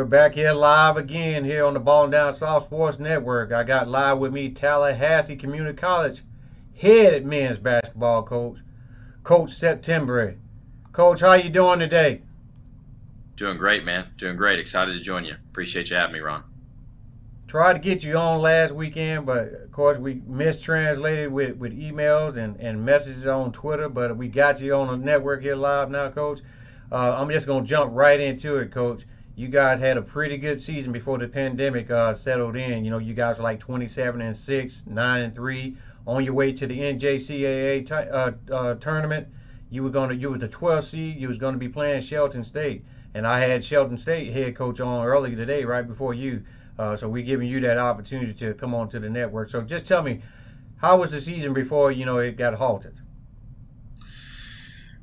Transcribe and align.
We're 0.00 0.06
back 0.06 0.34
here 0.34 0.54
live 0.54 0.96
again 0.96 1.44
here 1.44 1.66
on 1.66 1.74
the 1.74 1.78
Ball 1.78 2.04
and 2.04 2.12
Down 2.12 2.32
South 2.32 2.62
Sports 2.62 2.98
Network. 2.98 3.52
I 3.52 3.64
got 3.64 3.86
live 3.86 4.16
with 4.16 4.32
me 4.32 4.48
Tallahassee 4.48 5.36
Community 5.36 5.76
College 5.76 6.22
head 6.74 7.26
men's 7.26 7.58
basketball 7.58 8.22
coach, 8.22 8.56
Coach 9.24 9.50
Settembre. 9.50 10.36
Coach, 10.92 11.20
how 11.20 11.34
you 11.34 11.50
doing 11.50 11.80
today? 11.80 12.22
Doing 13.36 13.58
great, 13.58 13.84
man. 13.84 14.06
Doing 14.16 14.36
great. 14.36 14.58
Excited 14.58 14.94
to 14.94 15.00
join 15.00 15.26
you. 15.26 15.34
Appreciate 15.50 15.90
you 15.90 15.96
having 15.96 16.14
me, 16.14 16.20
Ron. 16.20 16.44
Tried 17.46 17.74
to 17.74 17.78
get 17.78 18.02
you 18.02 18.16
on 18.16 18.40
last 18.40 18.72
weekend, 18.72 19.26
but 19.26 19.52
of 19.52 19.70
course 19.70 19.98
we 19.98 20.22
mistranslated 20.26 21.30
with, 21.30 21.58
with 21.58 21.78
emails 21.78 22.38
and, 22.38 22.56
and 22.56 22.82
messages 22.82 23.26
on 23.26 23.52
Twitter, 23.52 23.90
but 23.90 24.16
we 24.16 24.28
got 24.28 24.62
you 24.62 24.74
on 24.74 24.86
the 24.86 24.96
network 24.96 25.42
here 25.42 25.56
live 25.56 25.90
now, 25.90 26.08
Coach. 26.08 26.40
Uh, 26.90 27.14
I'm 27.18 27.28
just 27.28 27.46
going 27.46 27.64
to 27.64 27.68
jump 27.68 27.92
right 27.94 28.18
into 28.18 28.56
it, 28.56 28.72
Coach. 28.72 29.02
You 29.40 29.48
guys 29.48 29.80
had 29.80 29.96
a 29.96 30.02
pretty 30.02 30.36
good 30.36 30.60
season 30.60 30.92
before 30.92 31.16
the 31.16 31.26
pandemic 31.26 31.90
uh, 31.90 32.12
settled 32.12 32.56
in. 32.56 32.84
You 32.84 32.90
know, 32.90 32.98
you 32.98 33.14
guys 33.14 33.38
were 33.38 33.44
like 33.44 33.58
27 33.58 34.20
and 34.20 34.36
6, 34.36 34.82
9 34.86 35.22
and 35.22 35.34
3, 35.34 35.76
on 36.06 36.22
your 36.22 36.34
way 36.34 36.52
to 36.52 36.66
the 36.66 36.78
NJCAA 36.78 37.86
t- 37.86 37.94
uh, 37.94 38.32
uh, 38.54 38.74
tournament. 38.74 39.28
You 39.70 39.82
were 39.82 39.88
going 39.88 40.10
to, 40.10 40.14
you 40.14 40.30
was 40.30 40.40
the 40.40 40.48
12th 40.48 40.90
seed. 40.90 41.16
You 41.16 41.26
was 41.26 41.38
going 41.38 41.54
to 41.54 41.58
be 41.58 41.70
playing 41.70 42.02
Shelton 42.02 42.44
State, 42.44 42.84
and 43.14 43.26
I 43.26 43.40
had 43.40 43.64
Shelton 43.64 43.96
State 43.96 44.30
head 44.34 44.56
coach 44.56 44.78
on 44.78 45.06
earlier 45.06 45.34
today, 45.34 45.64
right 45.64 45.88
before 45.88 46.12
you. 46.12 46.44
Uh, 46.78 46.94
so 46.94 47.08
we're 47.08 47.24
giving 47.24 47.48
you 47.48 47.60
that 47.60 47.78
opportunity 47.78 48.34
to 48.34 48.52
come 48.52 48.74
on 48.74 48.90
to 48.90 49.00
the 49.00 49.08
network. 49.08 49.48
So 49.48 49.62
just 49.62 49.86
tell 49.86 50.02
me, 50.02 50.20
how 50.76 50.98
was 50.98 51.12
the 51.12 51.20
season 51.20 51.54
before 51.54 51.92
you 51.92 52.04
know 52.04 52.18
it 52.18 52.36
got 52.36 52.52
halted? 52.52 53.00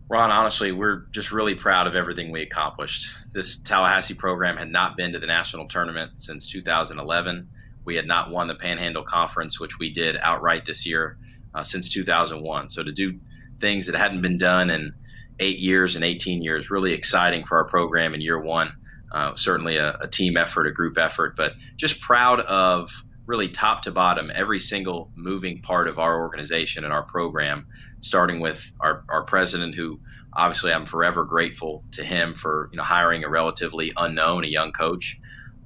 Ron, 0.09 0.31
honestly, 0.31 0.71
we're 0.71 1.05
just 1.11 1.33
really 1.33 1.55
proud 1.55 1.85
of 1.85 1.95
everything 1.95 2.31
we 2.31 2.41
accomplished. 2.41 3.13
This 3.33 3.57
Tallahassee 3.57 4.13
program 4.13 4.55
had 4.55 4.69
not 4.69 4.95
been 4.95 5.11
to 5.11 5.19
the 5.19 5.27
national 5.27 5.67
tournament 5.67 6.11
since 6.15 6.47
2011. 6.47 7.49
We 7.83 7.95
had 7.95 8.07
not 8.07 8.31
won 8.31 8.47
the 8.47 8.55
Panhandle 8.55 9.03
Conference, 9.03 9.59
which 9.59 9.79
we 9.79 9.91
did 9.91 10.17
outright 10.21 10.65
this 10.65 10.85
year, 10.85 11.17
uh, 11.53 11.63
since 11.63 11.89
2001. 11.89 12.69
So 12.69 12.83
to 12.83 12.91
do 12.91 13.19
things 13.59 13.85
that 13.87 13.95
hadn't 13.95 14.21
been 14.21 14.37
done 14.37 14.69
in 14.69 14.93
eight 15.39 15.59
years 15.59 15.95
and 15.95 16.05
18 16.05 16.41
years, 16.41 16.71
really 16.71 16.93
exciting 16.93 17.45
for 17.45 17.57
our 17.57 17.65
program 17.65 18.13
in 18.13 18.21
year 18.21 18.39
one. 18.39 18.73
Uh, 19.11 19.35
certainly 19.35 19.77
a, 19.77 19.97
a, 20.01 20.07
team 20.07 20.35
effort, 20.35 20.67
a 20.67 20.71
group 20.71 20.97
effort, 20.97 21.35
but 21.37 21.53
just 21.77 22.01
proud 22.01 22.41
of 22.41 22.91
really 23.25 23.47
top 23.47 23.81
to 23.81 23.91
bottom 23.91 24.31
every 24.33 24.59
single 24.59 25.11
moving 25.15 25.61
part 25.61 25.87
of 25.87 25.97
our 25.97 26.19
organization 26.19 26.83
and 26.83 26.93
our 26.93 27.03
program, 27.03 27.67
starting 28.01 28.39
with 28.39 28.71
our, 28.79 29.03
our 29.09 29.23
president, 29.23 29.75
who 29.75 29.99
obviously 30.33 30.71
I'm 30.71 30.85
forever 30.85 31.23
grateful 31.23 31.83
to 31.91 32.03
him 32.03 32.33
for 32.33 32.69
you 32.71 32.77
know 32.77 32.83
hiring 32.83 33.23
a 33.23 33.29
relatively 33.29 33.91
unknown, 33.97 34.43
a 34.43 34.47
young 34.47 34.71
coach, 34.71 35.19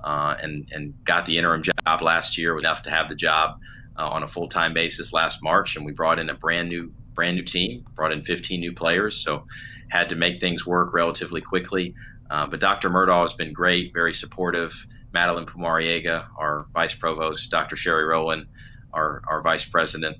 uh, 0.04 0.36
and 0.42 0.68
and 0.72 0.94
got 1.04 1.26
the 1.26 1.38
interim 1.38 1.64
job 1.64 2.02
last 2.02 2.38
year 2.38 2.58
enough 2.58 2.84
to 2.84 2.90
have 2.90 3.10
the 3.10 3.16
job 3.16 3.60
uh, 3.98 4.08
on 4.08 4.24
a 4.24 4.28
full 4.28 4.48
time 4.48 4.74
basis 4.74 5.14
last 5.14 5.44
March, 5.44 5.76
and 5.76 5.86
we 5.86 5.92
brought 5.92 6.20
in 6.20 6.30
a 6.30 6.34
brand 6.34 6.70
new 6.70 6.92
brand 7.14 7.36
new 7.36 7.44
team, 7.44 7.86
brought 7.94 8.12
in 8.12 8.24
15 8.24 8.60
new 8.60 8.74
players, 8.74 9.18
so 9.18 9.46
had 9.90 10.08
to 10.10 10.16
make 10.16 10.40
things 10.40 10.66
work 10.66 10.94
relatively 10.94 11.42
quickly. 11.42 11.94
Uh, 12.30 12.48
but 12.48 12.62
Dr. 12.62 12.90
Murdaugh 12.90 13.24
has 13.24 13.34
been 13.34 13.52
great, 13.52 13.92
very 13.94 14.14
supportive. 14.14 14.88
Madeline 15.14 15.46
Pumariega, 15.46 16.28
our 16.38 16.66
vice 16.74 16.94
provost, 16.94 17.52
Dr. 17.52 17.76
Sherry 17.76 18.06
Rowland, 18.06 18.48
our, 18.94 19.22
our 19.28 19.42
vice 19.42 19.66
president, 19.66 20.16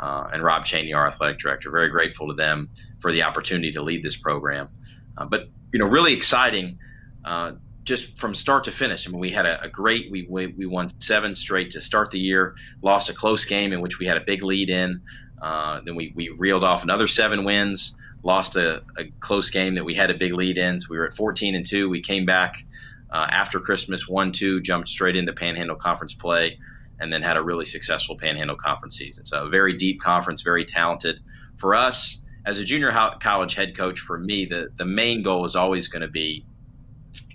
uh, 0.00 0.28
and 0.32 0.42
Rob 0.42 0.64
Chaney, 0.64 0.92
our 0.92 1.06
athletic 1.06 1.38
director. 1.38 1.70
Very 1.70 1.88
grateful 1.88 2.28
to 2.28 2.34
them 2.34 2.70
for 3.00 3.12
the 3.12 3.22
opportunity 3.22 3.72
to 3.72 3.82
lead 3.82 4.02
this 4.02 4.16
program. 4.16 4.68
Uh, 5.16 5.26
but 5.26 5.48
you 5.72 5.78
know, 5.78 5.86
really 5.86 6.14
exciting, 6.14 6.78
uh, 7.24 7.52
just 7.84 8.18
from 8.18 8.34
start 8.34 8.64
to 8.64 8.72
finish. 8.72 9.06
I 9.06 9.10
mean, 9.10 9.20
we 9.20 9.30
had 9.30 9.46
a, 9.46 9.62
a 9.62 9.68
great. 9.68 10.10
We, 10.10 10.26
we, 10.28 10.48
we 10.48 10.66
won 10.66 10.88
seven 11.00 11.34
straight 11.34 11.70
to 11.72 11.80
start 11.80 12.10
the 12.10 12.18
year. 12.18 12.54
Lost 12.82 13.10
a 13.10 13.14
close 13.14 13.44
game 13.44 13.72
in 13.72 13.80
which 13.80 13.98
we 13.98 14.06
had 14.06 14.16
a 14.16 14.22
big 14.22 14.42
lead 14.42 14.70
in. 14.70 15.02
Uh, 15.40 15.80
then 15.84 15.94
we 15.94 16.12
we 16.14 16.30
reeled 16.30 16.64
off 16.64 16.82
another 16.82 17.06
seven 17.06 17.44
wins 17.44 17.96
lost 18.24 18.56
a, 18.56 18.82
a, 18.98 19.04
close 19.20 19.50
game 19.50 19.74
that 19.74 19.84
we 19.84 19.94
had 19.94 20.10
a 20.10 20.14
big 20.14 20.32
lead 20.32 20.58
in. 20.58 20.80
So 20.80 20.88
we 20.90 20.98
were 20.98 21.06
at 21.06 21.14
14 21.14 21.54
and 21.54 21.64
2. 21.64 21.88
We 21.88 22.00
came 22.00 22.24
back 22.24 22.64
uh, 23.10 23.26
after 23.30 23.60
Christmas 23.60 24.08
1 24.08 24.32
2, 24.32 24.60
jumped 24.62 24.88
straight 24.88 25.14
into 25.14 25.32
Panhandle 25.32 25.76
Conference 25.76 26.14
play, 26.14 26.58
and 27.00 27.12
then 27.12 27.22
had 27.22 27.36
a 27.36 27.42
really 27.42 27.64
successful 27.64 28.16
Panhandle 28.16 28.56
Conference 28.56 28.96
season. 28.96 29.24
So 29.24 29.46
a 29.46 29.48
very 29.48 29.72
deep 29.72 30.00
conference, 30.00 30.42
very 30.42 30.64
talented. 30.64 31.20
For 31.56 31.74
us, 31.74 32.22
as 32.46 32.58
a 32.58 32.64
junior 32.64 32.92
college 33.20 33.54
head 33.54 33.76
coach, 33.76 33.98
for 33.98 34.18
me, 34.18 34.44
the, 34.44 34.68
the 34.76 34.84
main 34.84 35.22
goal 35.22 35.44
is 35.44 35.56
always 35.56 35.88
going 35.88 36.02
to 36.02 36.08
be 36.08 36.44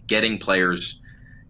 getting 0.07 0.37
players 0.37 0.99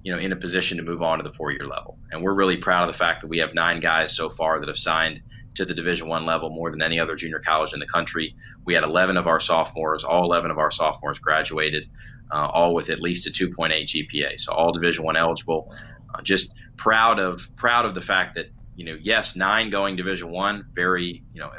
you 0.04 0.14
know 0.14 0.18
in 0.18 0.32
a 0.32 0.36
position 0.36 0.78
to 0.78 0.84
move 0.84 1.02
on 1.02 1.18
to 1.18 1.24
the 1.24 1.34
four 1.34 1.52
year 1.52 1.66
level 1.66 1.98
and 2.12 2.22
we're 2.22 2.34
really 2.34 2.56
proud 2.56 2.88
of 2.88 2.94
the 2.94 2.98
fact 2.98 3.20
that 3.22 3.28
we 3.28 3.38
have 3.38 3.54
nine 3.54 3.82
guys 3.82 4.16
so 4.16 4.30
far 4.30 4.60
that 4.60 4.68
have 4.68 4.78
signed 4.78 5.22
to 5.60 5.66
the 5.66 5.74
Division 5.74 6.08
One 6.08 6.26
level 6.26 6.50
more 6.50 6.72
than 6.72 6.82
any 6.82 7.00
other 7.00 7.16
junior 7.16 7.40
college 7.40 7.74
in 7.74 7.80
the 7.80 7.86
country. 7.86 8.36
We 8.66 8.74
had 8.74 8.84
11 8.84 9.18
of 9.18 9.28
our 9.28 9.40
sophomores, 9.40 10.04
all 10.04 10.24
11 10.24 10.52
of 10.52 10.58
our 10.58 10.72
sophomores 10.72 11.20
graduated, 11.20 11.90
uh, 12.32 12.48
all 12.48 12.74
with 12.74 12.90
at 12.90 13.02
least 13.02 13.28
a 13.28 13.30
2.8 13.30 13.74
GPA, 13.74 14.40
so 14.40 14.54
all 14.54 14.72
Division 14.72 15.04
One 15.04 15.18
eligible. 15.18 15.74
Uh, 16.14 16.22
just 16.22 16.56
proud 16.80 17.20
of 17.20 17.54
proud 17.58 17.86
of 17.86 17.94
the 17.94 18.02
fact 18.02 18.36
that 18.36 18.48
you 18.76 18.86
know, 18.86 18.98
yes, 19.02 19.36
nine 19.36 19.70
going 19.70 19.98
Division 19.98 20.32
One, 20.32 20.66
very 20.74 21.24
you 21.34 21.42
know 21.42 21.52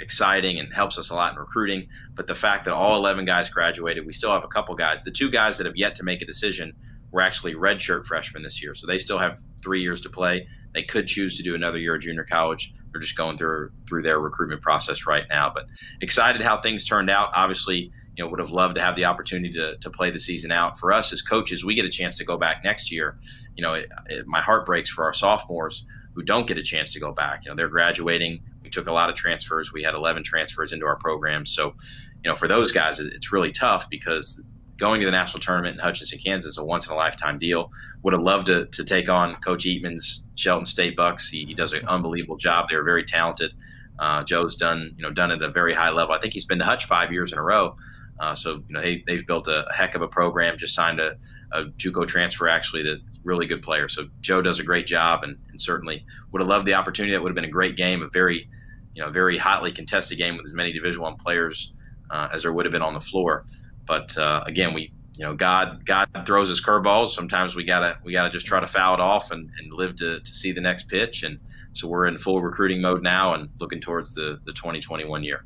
exciting 0.00 0.60
and 0.60 0.72
helps 0.72 0.96
us 0.96 1.10
a 1.10 1.14
lot 1.14 1.32
in 1.32 1.38
recruiting. 1.38 1.88
But 2.14 2.28
the 2.28 2.34
fact 2.36 2.64
that 2.64 2.72
all 2.72 2.96
11 2.96 3.24
guys 3.24 3.50
graduated, 3.50 4.06
we 4.06 4.12
still 4.12 4.30
have 4.30 4.44
a 4.44 4.48
couple 4.48 4.76
guys. 4.76 5.02
The 5.02 5.10
two 5.10 5.28
guys 5.28 5.58
that 5.58 5.66
have 5.66 5.76
yet 5.76 5.96
to 5.96 6.04
make 6.04 6.22
a 6.22 6.24
decision 6.24 6.72
were 7.10 7.20
actually 7.20 7.54
redshirt 7.54 8.06
freshmen 8.06 8.44
this 8.44 8.62
year, 8.62 8.74
so 8.74 8.86
they 8.86 8.98
still 8.98 9.18
have 9.18 9.40
three 9.60 9.82
years 9.82 10.00
to 10.02 10.08
play. 10.08 10.46
They 10.72 10.84
could 10.84 11.08
choose 11.08 11.36
to 11.38 11.42
do 11.42 11.56
another 11.56 11.78
year 11.78 11.96
of 11.96 12.02
junior 12.02 12.24
college. 12.24 12.72
They're 12.92 13.00
just 13.00 13.16
going 13.16 13.36
through 13.36 13.72
through 13.88 14.02
their 14.02 14.20
recruitment 14.20 14.62
process 14.62 15.06
right 15.06 15.24
now. 15.28 15.50
But 15.52 15.64
excited 16.00 16.40
how 16.42 16.60
things 16.60 16.86
turned 16.86 17.10
out. 17.10 17.30
Obviously, 17.34 17.90
you 18.18 18.24
know, 18.24 18.30
would 18.30 18.40
have 18.40 18.50
loved 18.50 18.74
to 18.74 18.82
have 18.82 18.96
the 18.96 19.04
opportunity 19.04 19.54
to, 19.54 19.76
to 19.76 19.90
play 19.90 20.10
the 20.10 20.18
season 20.18 20.50
out. 20.50 20.76
For 20.76 20.92
us 20.92 21.12
as 21.12 21.22
coaches, 21.22 21.64
we 21.64 21.76
get 21.76 21.84
a 21.84 21.88
chance 21.88 22.18
to 22.18 22.24
go 22.24 22.36
back 22.36 22.64
next 22.64 22.90
year. 22.90 23.16
You 23.56 23.62
know, 23.62 23.74
it, 23.74 23.88
it, 24.06 24.26
my 24.26 24.40
heart 24.40 24.66
breaks 24.66 24.90
for 24.90 25.04
our 25.04 25.14
sophomores 25.14 25.86
who 26.14 26.22
don't 26.24 26.48
get 26.48 26.58
a 26.58 26.62
chance 26.62 26.92
to 26.94 27.00
go 27.00 27.12
back. 27.12 27.44
You 27.44 27.50
know, 27.50 27.54
they're 27.54 27.68
graduating. 27.68 28.40
We 28.64 28.70
took 28.70 28.88
a 28.88 28.92
lot 28.92 29.08
of 29.08 29.14
transfers. 29.14 29.72
We 29.72 29.84
had 29.84 29.94
11 29.94 30.24
transfers 30.24 30.72
into 30.72 30.84
our 30.84 30.96
program. 30.96 31.46
So, 31.46 31.76
you 32.24 32.30
know, 32.30 32.34
for 32.34 32.48
those 32.48 32.72
guys, 32.72 32.98
it's 32.98 33.32
really 33.32 33.52
tough 33.52 33.88
because 33.88 34.42
going 34.78 35.00
to 35.00 35.06
the 35.06 35.12
national 35.12 35.40
tournament 35.40 35.74
in 35.74 35.80
Hutchinson, 35.80 36.18
Kansas, 36.18 36.58
a 36.58 36.64
once 36.64 36.88
in 36.88 36.92
a 36.92 36.96
lifetime 36.96 37.38
deal. 37.38 37.70
Would 38.02 38.14
have 38.14 38.22
loved 38.22 38.46
to, 38.46 38.66
to 38.66 38.84
take 38.84 39.08
on 39.08 39.36
Coach 39.36 39.64
Eatman's 39.64 40.26
Shelton 40.34 40.66
State 40.66 40.96
Bucks. 40.96 41.28
He, 41.28 41.44
he 41.44 41.54
does 41.54 41.72
an 41.72 41.86
unbelievable 41.86 42.36
job. 42.36 42.66
They're 42.68 42.84
very 42.84 43.04
talented. 43.04 43.52
Uh, 43.98 44.22
Joe's 44.22 44.54
done 44.54 44.94
you 44.96 45.02
know 45.02 45.10
done 45.10 45.30
at 45.30 45.42
a 45.42 45.50
very 45.50 45.74
high 45.74 45.90
level. 45.90 46.14
I 46.14 46.18
think 46.18 46.32
he's 46.32 46.44
been 46.44 46.58
to 46.58 46.64
Hutch 46.64 46.84
five 46.84 47.12
years 47.12 47.32
in 47.32 47.38
a 47.38 47.42
row. 47.42 47.76
Uh, 48.20 48.34
so 48.34 48.62
you 48.68 48.74
know 48.74 48.80
they, 48.80 49.02
they've 49.06 49.26
built 49.26 49.48
a 49.48 49.64
heck 49.74 49.94
of 49.94 50.02
a 50.02 50.08
program. 50.08 50.58
Just 50.58 50.74
signed 50.74 51.00
a, 51.00 51.16
a 51.52 51.64
JUCO 51.64 52.06
transfer 52.06 52.48
actually 52.48 52.82
that 52.82 53.00
really 53.24 53.46
good 53.46 53.62
player. 53.62 53.88
So 53.88 54.08
Joe 54.20 54.42
does 54.42 54.58
a 54.58 54.64
great 54.64 54.86
job 54.86 55.22
and, 55.22 55.36
and 55.50 55.60
certainly 55.60 56.04
would 56.32 56.40
have 56.40 56.48
loved 56.48 56.66
the 56.66 56.74
opportunity. 56.74 57.12
That 57.12 57.22
would 57.22 57.30
have 57.30 57.36
been 57.36 57.44
a 57.44 57.50
great 57.50 57.76
game, 57.76 58.02
a 58.02 58.08
very 58.08 58.48
you 58.94 59.02
know 59.02 59.10
very 59.10 59.38
hotly 59.38 59.72
contested 59.72 60.18
game 60.18 60.36
with 60.36 60.46
as 60.46 60.52
many 60.52 60.72
Division 60.72 61.02
One 61.02 61.16
players 61.16 61.72
uh, 62.10 62.28
as 62.32 62.42
there 62.42 62.52
would 62.52 62.64
have 62.64 62.72
been 62.72 62.82
on 62.82 62.94
the 62.94 63.00
floor. 63.00 63.44
But 63.86 64.16
uh, 64.18 64.42
again, 64.46 64.74
we 64.74 64.92
you 65.16 65.24
know 65.24 65.34
God 65.34 65.84
God 65.84 66.08
throws 66.26 66.48
his 66.48 66.64
curveballs. 66.64 67.10
Sometimes 67.10 67.54
we 67.54 67.64
gotta 67.64 67.98
we 68.04 68.12
gotta 68.12 68.30
just 68.30 68.46
try 68.46 68.60
to 68.60 68.66
foul 68.66 68.94
it 68.94 69.00
off 69.00 69.30
and, 69.30 69.50
and 69.58 69.72
live 69.72 69.96
to, 69.96 70.20
to 70.20 70.34
see 70.34 70.52
the 70.52 70.60
next 70.60 70.88
pitch. 70.88 71.22
And 71.22 71.38
so 71.72 71.86
we're 71.86 72.06
in 72.06 72.18
full 72.18 72.42
recruiting 72.42 72.80
mode 72.80 73.02
now 73.02 73.34
and 73.34 73.48
looking 73.60 73.80
towards 73.80 74.14
the 74.14 74.40
the 74.44 74.52
2021 74.52 75.22
year. 75.22 75.44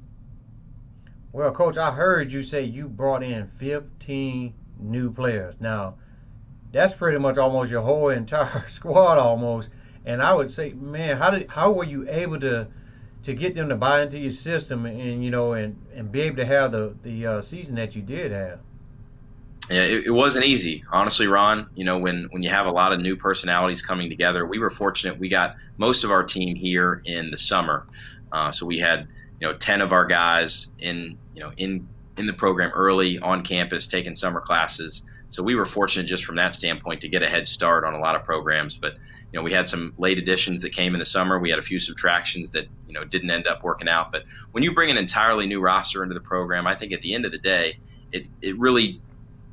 Well, 1.33 1.51
coach, 1.53 1.79
I 1.79 1.91
heard 1.91 2.31
you 2.31 2.43
say 2.43 2.63
you 2.63 2.89
brought 2.89 3.23
in 3.23 3.49
15 3.59 4.53
new 4.79 5.11
players. 5.11 5.55
Now, 5.61 5.95
that's 6.73 6.93
pretty 6.93 7.19
much 7.19 7.39
almost 7.39 7.71
your 7.71 7.83
whole 7.83 8.09
entire 8.11 8.69
squad 8.69 9.19
almost. 9.19 9.71
And 10.05 10.21
I 10.21 10.35
would 10.35 10.53
say, 10.53 10.71
man, 10.71 11.17
how 11.17 11.31
did 11.31 11.49
how 11.49 11.71
were 11.71 11.85
you 11.85 12.09
able 12.09 12.41
to 12.41 12.67
to 13.23 13.35
get 13.35 13.55
them 13.55 13.69
to 13.69 13.77
buy 13.77 14.03
into 14.03 14.19
your 14.19 14.33
system 14.33 14.85
and 14.85 15.25
you 15.25 15.31
know 15.31 15.53
and 15.53 15.81
and 15.95 16.11
be 16.11 16.23
able 16.23 16.37
to 16.37 16.45
have 16.45 16.73
the 16.73 16.95
the 17.03 17.27
uh, 17.27 17.41
season 17.41 17.77
that 17.77 17.95
you 17.95 18.03
did 18.03 18.33
have? 18.33 18.59
Yeah, 19.71 19.83
it, 19.83 20.07
it, 20.07 20.11
wasn't 20.11 20.45
easy, 20.45 20.85
honestly, 20.91 21.29
Ron. 21.29 21.69
You 21.77 21.85
know, 21.85 21.99
when 21.99 22.27
when 22.33 22.43
you 22.43 22.51
have 22.51 22.67
a 22.67 22.71
lot 22.73 22.93
of 22.93 23.01
new 23.01 23.17
personalities 23.17 23.81
coming 23.81 24.11
together, 24.11 24.45
we 24.45 24.59
were 24.59 24.71
fortunate. 24.71 25.21
We 25.21 25.29
got 25.29 25.55
most 25.77 26.03
of 26.03 26.11
our 26.11 26.25
team 26.25 26.57
here 26.57 27.01
in 27.05 27.31
the 27.31 27.39
summer, 27.39 27.87
uh, 28.33 28.51
so 28.51 28.67
we 28.67 28.81
had 28.81 29.07
you 29.43 29.49
know 29.49 29.55
ten 29.55 29.81
of 29.81 29.93
our 29.93 30.07
guys 30.07 30.71
in 30.79 31.19
you 31.35 31.43
know 31.43 31.51
in 31.57 31.89
in 32.17 32.27
the 32.27 32.33
program 32.33 32.71
early 32.75 33.19
on 33.19 33.43
campus 33.43 33.89
taking 33.89 34.15
summer 34.15 34.41
classes. 34.41 35.03
So 35.31 35.43
we 35.43 35.57
were 35.57 35.67
fortunate 35.67 36.05
just 36.05 36.25
from 36.25 36.37
that 36.37 36.55
standpoint 36.55 37.01
to 37.01 37.09
get 37.09 37.23
a 37.23 37.29
head 37.29 37.49
start 37.49 37.85
on 37.85 37.95
a 37.95 37.99
lot 37.99 38.15
of 38.15 38.23
programs. 38.23 38.77
But 38.77 38.95
you 39.33 39.39
know, 39.39 39.43
we 39.43 39.53
had 39.53 39.69
some 39.69 39.95
late 39.99 40.19
additions 40.19 40.63
that 40.63 40.71
came 40.71 40.95
in 40.95 40.99
the 40.99 41.07
summer. 41.07 41.41
We 41.41 41.51
had 41.51 41.59
a 41.59 41.63
few 41.63 41.81
subtractions 41.81 42.51
that 42.51 42.67
you 42.87 42.93
know 42.93 43.03
didn't 43.03 43.31
end 43.31 43.49
up 43.49 43.65
working 43.65 43.89
out. 43.89 44.13
But 44.13 44.25
when 44.53 44.63
you 44.63 44.73
bring 44.73 44.91
an 44.91 44.97
entirely 44.97 45.47
new 45.47 45.61
roster 45.61 46.05
into 46.05 46.15
the 46.15 46.21
program, 46.21 46.69
I 46.69 46.77
think 46.77 46.93
at 46.93 47.01
the 47.01 47.13
end 47.13 47.25
of 47.25 47.33
the 47.33 47.39
day, 47.39 47.79
it 48.13 48.27
it 48.43 48.57
really 48.61 49.01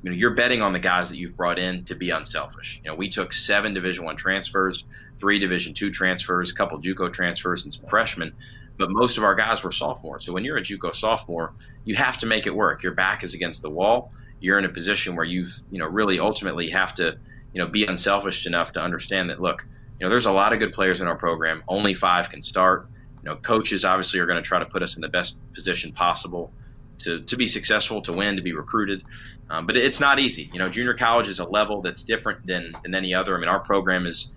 you 0.03 0.11
know 0.11 0.11
you're 0.11 0.35
betting 0.35 0.61
on 0.61 0.73
the 0.73 0.79
guys 0.79 1.09
that 1.09 1.17
you've 1.17 1.35
brought 1.35 1.57
in 1.57 1.83
to 1.85 1.95
be 1.95 2.11
unselfish. 2.11 2.79
You 2.83 2.91
know, 2.91 2.95
we 2.95 3.09
took 3.09 3.33
seven 3.33 3.73
Division 3.73 4.05
One 4.05 4.17
transfers, 4.17 4.85
three 5.19 5.39
Division 5.39 5.73
Two 5.73 5.89
transfers, 5.89 6.51
a 6.51 6.53
couple 6.53 6.77
JUCO 6.79 7.11
transfers, 7.11 7.63
and 7.63 7.73
some 7.73 7.87
freshmen. 7.87 8.33
But 8.79 8.89
most 8.89 9.17
of 9.17 9.23
our 9.23 9.35
guys 9.35 9.63
were 9.63 9.71
sophomores. 9.71 10.25
So 10.25 10.33
when 10.33 10.43
you're 10.43 10.57
a 10.57 10.61
JUCO 10.61 10.95
sophomore, 10.95 11.53
you 11.85 11.95
have 11.95 12.17
to 12.19 12.25
make 12.25 12.47
it 12.47 12.55
work. 12.55 12.81
Your 12.81 12.93
back 12.93 13.23
is 13.23 13.35
against 13.35 13.61
the 13.61 13.69
wall. 13.69 14.11
You're 14.39 14.57
in 14.57 14.65
a 14.65 14.69
position 14.69 15.15
where 15.15 15.25
you've 15.25 15.53
you 15.69 15.79
know 15.79 15.87
really 15.87 16.19
ultimately 16.19 16.69
have 16.71 16.95
to 16.95 17.17
you 17.53 17.61
know 17.61 17.67
be 17.67 17.85
unselfish 17.85 18.47
enough 18.47 18.73
to 18.73 18.81
understand 18.81 19.29
that 19.29 19.41
look, 19.41 19.67
you 19.99 20.05
know 20.05 20.09
there's 20.09 20.25
a 20.25 20.31
lot 20.31 20.53
of 20.53 20.59
good 20.59 20.71
players 20.71 21.01
in 21.01 21.07
our 21.07 21.17
program. 21.17 21.63
Only 21.67 21.93
five 21.93 22.29
can 22.29 22.41
start. 22.41 22.87
You 23.21 23.29
know, 23.29 23.35
coaches 23.35 23.83
obviously 23.83 24.19
are 24.21 24.25
going 24.25 24.41
to 24.41 24.47
try 24.47 24.59
to 24.59 24.65
put 24.65 24.81
us 24.81 24.95
in 24.95 25.01
the 25.01 25.09
best 25.09 25.37
position 25.53 25.91
possible 25.91 26.53
to, 26.99 27.21
to 27.21 27.37
be 27.37 27.47
successful, 27.47 28.01
to 28.03 28.13
win, 28.13 28.35
to 28.35 28.41
be 28.41 28.53
recruited. 28.53 29.03
Um, 29.49 29.65
but 29.65 29.75
it's 29.75 29.99
not 29.99 30.19
easy. 30.19 30.49
You 30.53 30.59
know, 30.59 30.69
junior 30.69 30.93
college 30.93 31.27
is 31.27 31.39
a 31.39 31.45
level 31.45 31.81
that's 31.81 32.03
different 32.03 32.45
than, 32.45 32.73
than 32.83 32.93
any 32.93 33.13
other. 33.13 33.35
I 33.35 33.39
mean, 33.39 33.49
our 33.49 33.59
program 33.59 34.05
has 34.05 34.27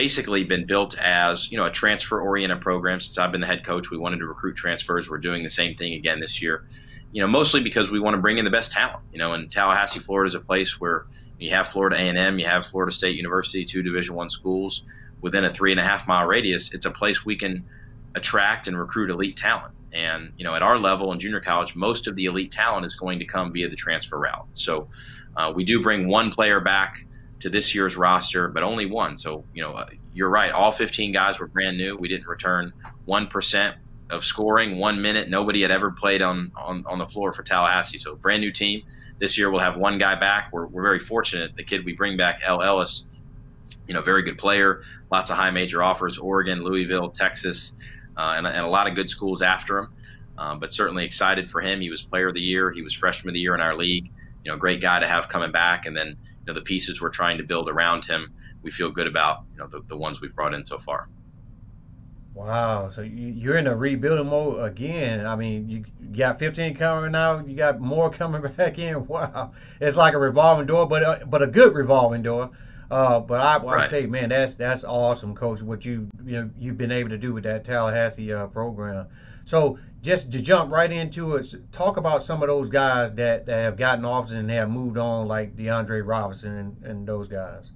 basically 0.00 0.44
been 0.44 0.64
built 0.64 0.98
as, 0.98 1.52
you 1.52 1.58
know, 1.58 1.66
a 1.66 1.70
transfer 1.70 2.22
oriented 2.22 2.58
program. 2.62 2.98
Since 3.00 3.18
I've 3.18 3.30
been 3.30 3.42
the 3.42 3.46
head 3.46 3.64
coach, 3.64 3.90
we 3.90 3.98
wanted 3.98 4.20
to 4.20 4.26
recruit 4.26 4.56
transfers. 4.56 5.10
We're 5.10 5.18
doing 5.18 5.42
the 5.42 5.50
same 5.50 5.76
thing 5.76 5.92
again 5.92 6.20
this 6.20 6.40
year, 6.40 6.66
you 7.12 7.20
know, 7.20 7.28
mostly 7.28 7.62
because 7.62 7.90
we 7.90 8.00
want 8.00 8.14
to 8.14 8.18
bring 8.18 8.38
in 8.38 8.46
the 8.46 8.50
best 8.50 8.72
talent. 8.72 9.04
You 9.12 9.18
know, 9.18 9.34
and 9.34 9.52
Tallahassee, 9.52 10.00
Florida 10.00 10.28
is 10.28 10.34
a 10.34 10.40
place 10.40 10.80
where 10.80 11.04
you 11.38 11.50
have 11.50 11.66
Florida 11.66 11.96
A&M, 11.96 12.38
you 12.38 12.46
have 12.46 12.64
Florida 12.64 12.90
State 12.90 13.14
University, 13.14 13.62
two 13.62 13.82
Division 13.82 14.14
One 14.14 14.30
schools 14.30 14.84
within 15.20 15.44
a 15.44 15.52
three 15.52 15.70
and 15.70 15.78
a 15.78 15.84
half 15.84 16.08
mile 16.08 16.26
radius. 16.26 16.72
It's 16.72 16.86
a 16.86 16.90
place 16.90 17.26
we 17.26 17.36
can 17.36 17.62
attract 18.14 18.68
and 18.68 18.78
recruit 18.78 19.10
elite 19.10 19.36
talent. 19.36 19.74
And 19.92 20.32
you 20.38 20.44
know, 20.44 20.54
at 20.54 20.62
our 20.62 20.78
level 20.78 21.12
in 21.12 21.18
junior 21.18 21.40
college, 21.40 21.76
most 21.76 22.06
of 22.06 22.16
the 22.16 22.24
elite 22.24 22.52
talent 22.52 22.86
is 22.86 22.94
going 22.94 23.18
to 23.18 23.26
come 23.26 23.52
via 23.52 23.68
the 23.68 23.76
transfer 23.76 24.18
route. 24.18 24.46
So 24.54 24.88
uh, 25.36 25.52
we 25.54 25.62
do 25.62 25.82
bring 25.82 26.08
one 26.08 26.30
player 26.30 26.58
back 26.58 27.04
to 27.40 27.50
this 27.50 27.74
year's 27.74 27.96
roster, 27.96 28.48
but 28.48 28.62
only 28.62 28.86
one. 28.86 29.16
So 29.16 29.44
you 29.54 29.62
know, 29.62 29.72
uh, 29.72 29.86
you're 30.14 30.30
right. 30.30 30.52
All 30.52 30.72
15 30.72 31.12
guys 31.12 31.38
were 31.38 31.46
brand 31.46 31.76
new. 31.76 31.96
We 31.96 32.08
didn't 32.08 32.26
return 32.26 32.72
one 33.04 33.26
percent 33.26 33.76
of 34.10 34.24
scoring, 34.24 34.78
one 34.78 35.00
minute. 35.00 35.28
Nobody 35.28 35.62
had 35.62 35.70
ever 35.70 35.90
played 35.90 36.22
on, 36.22 36.52
on 36.56 36.84
on 36.86 36.98
the 36.98 37.06
floor 37.06 37.32
for 37.32 37.42
Tallahassee. 37.42 37.98
So 37.98 38.14
brand 38.14 38.40
new 38.40 38.52
team. 38.52 38.82
This 39.18 39.36
year 39.36 39.50
we'll 39.50 39.60
have 39.60 39.76
one 39.76 39.98
guy 39.98 40.14
back. 40.14 40.50
We're, 40.50 40.66
we're 40.66 40.82
very 40.82 41.00
fortunate. 41.00 41.54
The 41.54 41.64
kid 41.64 41.84
we 41.84 41.92
bring 41.92 42.16
back, 42.16 42.40
El 42.42 42.62
Ellis, 42.62 43.06
you 43.86 43.92
know, 43.92 44.00
very 44.00 44.22
good 44.22 44.38
player. 44.38 44.82
Lots 45.12 45.30
of 45.30 45.36
high 45.36 45.50
major 45.50 45.82
offers: 45.82 46.18
Oregon, 46.18 46.62
Louisville, 46.62 47.10
Texas 47.10 47.74
uh, 48.16 48.34
and, 48.36 48.46
and, 48.46 48.58
a 48.58 48.68
lot 48.68 48.86
of 48.86 48.94
good 48.94 49.08
schools 49.08 49.42
after 49.42 49.78
him. 49.78 49.88
Um, 50.38 50.58
but 50.58 50.72
certainly 50.72 51.04
excited 51.04 51.50
for 51.50 51.60
him. 51.60 51.80
He 51.80 51.90
was 51.90 52.02
Player 52.02 52.28
of 52.28 52.34
the 52.34 52.40
Year. 52.40 52.70
He 52.70 52.82
was 52.82 52.94
Freshman 52.94 53.30
of 53.30 53.34
the 53.34 53.40
Year 53.40 53.54
in 53.54 53.60
our 53.60 53.76
league. 53.76 54.10
You 54.44 54.52
know, 54.52 54.58
great 54.58 54.80
guy 54.80 55.00
to 55.00 55.06
have 55.06 55.28
coming 55.28 55.52
back. 55.52 55.86
And 55.86 55.96
then 55.96 56.08
you 56.08 56.46
know 56.46 56.54
the 56.54 56.62
pieces 56.62 57.00
we're 57.00 57.10
trying 57.10 57.38
to 57.38 57.44
build 57.44 57.68
around 57.68 58.04
him, 58.04 58.32
we 58.62 58.70
feel 58.70 58.90
good 58.90 59.06
about. 59.06 59.44
You 59.52 59.58
know, 59.58 59.66
the, 59.66 59.82
the 59.88 59.96
ones 59.96 60.20
we've 60.20 60.34
brought 60.34 60.54
in 60.54 60.64
so 60.64 60.78
far. 60.78 61.08
Wow. 62.34 62.90
So 62.90 63.02
you, 63.02 63.52
are 63.52 63.56
in 63.56 63.66
a 63.66 63.76
rebuilding 63.76 64.28
mode 64.28 64.64
again. 64.64 65.26
I 65.26 65.36
mean, 65.36 65.68
you, 65.68 65.84
got 66.16 66.38
15 66.38 66.74
coming 66.76 67.14
out. 67.14 67.48
You 67.48 67.56
got 67.56 67.80
more 67.80 68.10
coming 68.20 68.42
back 68.56 68.78
in. 68.78 69.06
Wow. 69.06 69.52
It's 69.80 69.96
like 69.96 70.14
a 70.14 70.18
revolving 70.18 70.66
door, 70.66 70.86
but 70.88 71.02
a, 71.02 71.26
but 71.26 71.42
a 71.42 71.46
good 71.46 71.74
revolving 71.74 72.22
door. 72.22 72.50
Uh, 72.90 73.20
but 73.20 73.40
I, 73.40 73.64
I 73.64 73.86
say, 73.86 74.06
man, 74.06 74.30
that's 74.30 74.54
that's 74.54 74.82
awesome, 74.82 75.32
Coach. 75.32 75.62
What 75.62 75.84
you 75.84 76.08
you 76.24 76.40
know 76.40 76.50
you've 76.58 76.76
been 76.76 76.90
able 76.90 77.10
to 77.10 77.18
do 77.18 77.32
with 77.32 77.44
that 77.44 77.64
Tallahassee 77.64 78.32
uh, 78.32 78.48
program. 78.48 79.06
So 79.44 79.78
just 80.02 80.32
to 80.32 80.40
jump 80.40 80.72
right 80.72 80.90
into 80.90 81.36
it, 81.36 81.54
talk 81.72 81.96
about 81.96 82.24
some 82.24 82.42
of 82.42 82.48
those 82.48 82.70
guys 82.70 83.12
that, 83.14 83.46
that 83.46 83.64
have 83.64 83.76
gotten 83.76 84.04
offers 84.04 84.32
and 84.32 84.50
have 84.50 84.70
moved 84.70 84.96
on, 84.96 85.28
like 85.28 85.56
DeAndre 85.56 86.06
Robinson 86.06 86.56
and, 86.56 86.82
and 86.84 87.06
those 87.06 87.28
guys. 87.28 87.70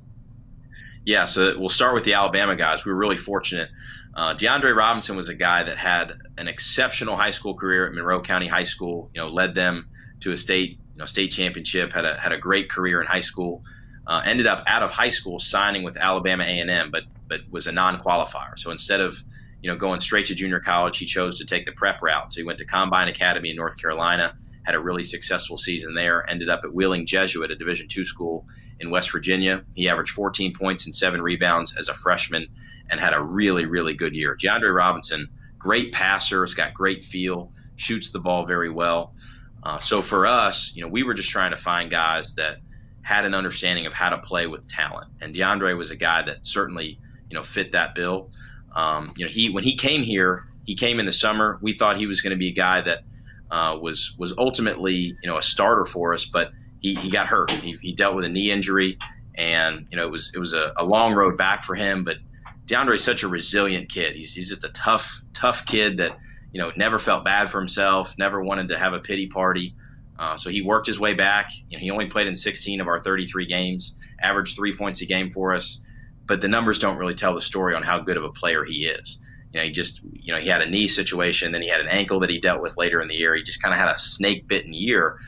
Yeah, 1.05 1.27
so 1.27 1.59
we'll 1.59 1.69
start 1.69 1.95
with 1.95 2.05
the 2.05 2.15
Alabama 2.15 2.57
guys. 2.57 2.85
We 2.85 2.93
were 2.93 2.99
really 2.99 3.19
fortunate. 3.19 3.69
Uh, 4.15 4.35
DeAndre 4.35 4.75
Robinson 4.75 5.17
was 5.17 5.29
a 5.29 5.35
guy 5.35 5.65
that 5.65 5.77
had 5.77 6.15
an 6.39 6.49
exceptional 6.49 7.17
high 7.17 7.33
school 7.33 7.55
career 7.55 7.87
at 7.87 7.93
Monroe 7.93 8.23
County 8.23 8.47
High 8.47 8.65
School. 8.65 9.11
You 9.13 9.21
know, 9.21 9.29
led 9.29 9.55
them 9.55 9.89
to 10.21 10.33
a 10.33 10.37
state 10.37 10.79
you 10.95 10.99
know 10.99 11.07
state 11.07 11.33
championship. 11.33 11.93
Had 11.93 12.05
a 12.05 12.17
had 12.19 12.33
a 12.33 12.39
great 12.39 12.71
career 12.71 13.01
in 13.01 13.07
high 13.07 13.21
school. 13.21 13.63
Uh, 14.07 14.23
ended 14.25 14.47
up 14.47 14.63
out 14.67 14.83
of 14.83 14.91
high 14.91 15.11
school 15.11 15.39
signing 15.39 15.83
with 15.83 15.97
Alabama 15.97 16.45
A&M, 16.45 16.91
but 16.91 17.05
but 17.29 17.41
was 17.51 17.67
a 17.67 17.73
non-qualifier. 17.73 18.59
So 18.59 18.71
instead 18.71 19.01
of 19.01 19.23
you 19.65 19.71
know 19.71 19.77
going 19.77 19.99
straight 19.99 20.27
to 20.27 20.35
junior 20.35 20.61
college, 20.61 20.99
he 20.99 21.07
chose 21.07 21.39
to 21.39 21.47
take 21.47 21.65
the 21.65 21.73
prep 21.73 22.03
route. 22.03 22.31
So 22.31 22.39
he 22.39 22.45
went 22.45 22.59
to 22.59 22.67
Combine 22.67 23.09
Academy 23.09 23.49
in 23.49 23.57
North 23.57 23.79
Carolina, 23.79 24.37
had 24.65 24.75
a 24.75 24.79
really 24.79 25.03
successful 25.03 25.57
season 25.57 25.95
there. 25.95 26.29
Ended 26.31 26.51
up 26.51 26.61
at 26.65 26.75
Wheeling 26.75 27.07
Jesuit, 27.07 27.51
a 27.51 27.57
Division 27.57 27.87
II 27.97 28.05
school 28.05 28.47
in 28.79 28.91
West 28.91 29.11
Virginia. 29.11 29.65
He 29.73 29.89
averaged 29.89 30.11
14 30.11 30.53
points 30.53 30.85
and 30.85 30.95
seven 30.95 31.23
rebounds 31.23 31.75
as 31.79 31.89
a 31.89 31.95
freshman, 31.95 32.47
and 32.91 33.01
had 33.01 33.15
a 33.15 33.23
really 33.23 33.65
really 33.65 33.95
good 33.95 34.15
year. 34.15 34.37
DeAndre 34.37 34.77
Robinson, 34.77 35.31
great 35.59 35.93
passer, 35.93 36.43
has 36.43 36.53
got 36.53 36.75
great 36.75 37.03
feel, 37.03 37.51
shoots 37.77 38.11
the 38.11 38.21
ball 38.21 38.45
very 38.45 38.69
well. 38.69 39.15
Uh, 39.63 39.79
so 39.79 40.03
for 40.03 40.27
us, 40.27 40.73
you 40.77 40.83
know, 40.83 40.89
we 40.89 41.03
were 41.03 41.15
just 41.15 41.31
trying 41.31 41.53
to 41.53 41.57
find 41.57 41.91
guys 41.91 42.35
that 42.35 42.59
had 43.01 43.25
an 43.25 43.33
understanding 43.33 43.87
of 43.87 43.95
how 43.95 44.11
to 44.11 44.19
play 44.19 44.47
with 44.47 44.69
talent. 44.69 45.07
And 45.23 45.35
DeAndre 45.35 45.75
was 45.79 45.91
a 45.91 45.97
guy 45.97 46.21
that 46.21 46.41
certainly, 46.43 46.99
you 47.31 47.35
know, 47.35 47.43
fit 47.43 47.73
that 47.73 47.95
bill. 47.95 48.31
Um, 48.75 49.13
you 49.17 49.25
know, 49.25 49.31
he 49.31 49.51
when 49.51 49.65
he 49.65 49.77
came 49.77 50.03
here, 50.03 50.45
he 50.65 50.75
came 50.75 50.99
in 50.99 51.07
the 51.07 51.13
summer. 51.13 51.59
We 51.63 51.75
thought 51.75 51.97
he 51.97 52.07
was 52.07 52.21
going 52.21 52.33
to 52.33 52.37
be 52.37 52.49
a 52.49 52.55
guy 52.55 52.81
that 52.83 53.05
uh, 53.51 53.79
was 53.81 54.15
was 54.19 54.33
ultimately, 54.39 54.95
you 54.95 55.27
know, 55.27 55.39
a 55.39 55.43
starter 55.43 55.87
for 55.87 56.13
us, 56.13 56.25
but 56.25 56.51
he, 56.81 56.95
he 56.97 57.11
got 57.11 57.27
hurt. 57.27 57.51
He, 57.51 57.73
he 57.81 57.93
dealt 57.93 58.15
with 58.15 58.25
a 58.25 58.29
knee 58.29 58.51
injury, 58.51 58.99
and 59.37 59.87
you 59.91 59.97
know, 59.97 60.05
it 60.05 60.11
was 60.11 60.33
it 60.35 60.39
was 60.39 60.53
a, 60.53 60.73
a 60.77 60.85
long 60.85 61.15
road 61.15 61.37
back 61.37 61.65
for 61.65 61.75
him. 61.75 62.05
But 62.05 62.19
DeAndre 62.67 62.95
is 62.95 63.05
such 63.05 63.23
a 63.23 63.29
resilient 63.29 63.91
kid. 63.91 64.17
He's 64.17 64.35
he's 64.35 64.49
just 64.49 64.65
a 64.65 64.71
tough 64.71 65.23
tough 65.33 65.65
kid 65.67 65.99
that 65.99 66.19
you 66.53 66.61
know 66.61 66.73
never 66.77 66.99
felt 66.99 67.25
bad 67.25 67.51
for 67.51 67.59
himself, 67.59 68.15
never 68.19 68.43
wanted 68.43 68.69
to 68.69 68.79
have 68.79 68.93
a 68.93 69.01
pity 69.01 69.27
party. 69.27 69.75
Uh, 70.19 70.37
so 70.37 70.49
he 70.49 70.63
worked 70.63 70.87
his 70.87 71.01
way 71.01 71.15
back. 71.15 71.51
You 71.69 71.77
know, 71.77 71.81
he 71.81 71.91
only 71.91 72.07
played 72.07 72.29
in 72.29 72.37
16 72.37 72.81
of 72.81 72.87
our 72.87 73.03
33 73.03 73.47
games, 73.47 73.99
averaged 74.23 74.55
three 74.55 74.75
points 74.77 75.01
a 75.01 75.07
game 75.07 75.31
for 75.31 75.55
us. 75.55 75.84
But 76.27 76.41
the 76.41 76.49
numbers 76.49 76.79
don't 76.79 76.97
really 76.97 77.15
tell 77.15 77.35
the 77.35 77.43
story 77.43 77.75
on 77.75 77.83
how 77.83 77.99
good 78.01 78.17
of 78.17 78.25
a 78.25 78.31
player 78.31 78.65
he 78.65 78.87
is. 78.87 79.21
You 79.53 79.61
know, 79.61 79.65
he 79.65 79.71
just, 79.71 80.01
you 80.13 80.33
know, 80.33 80.41
he 80.41 80.49
had 80.49 80.63
a 80.63 80.69
knee 80.69 80.89
situation, 80.89 81.53
then 81.53 81.63
he 81.63 81.69
had 81.69 81.81
an 81.81 81.89
ankle 81.89 82.19
that 82.21 82.31
he 82.31 82.41
dealt 82.41 82.63
with 82.63 82.77
later 82.77 83.01
in 83.01 83.09
the 83.09 83.15
year. 83.15 83.37
He 83.37 83.43
just 83.43 83.63
kind 83.63 83.75
of 83.75 83.81
had 83.81 83.89
a 83.89 83.97
snake 83.97 84.49
bitten 84.49 84.73
year. 84.73 85.19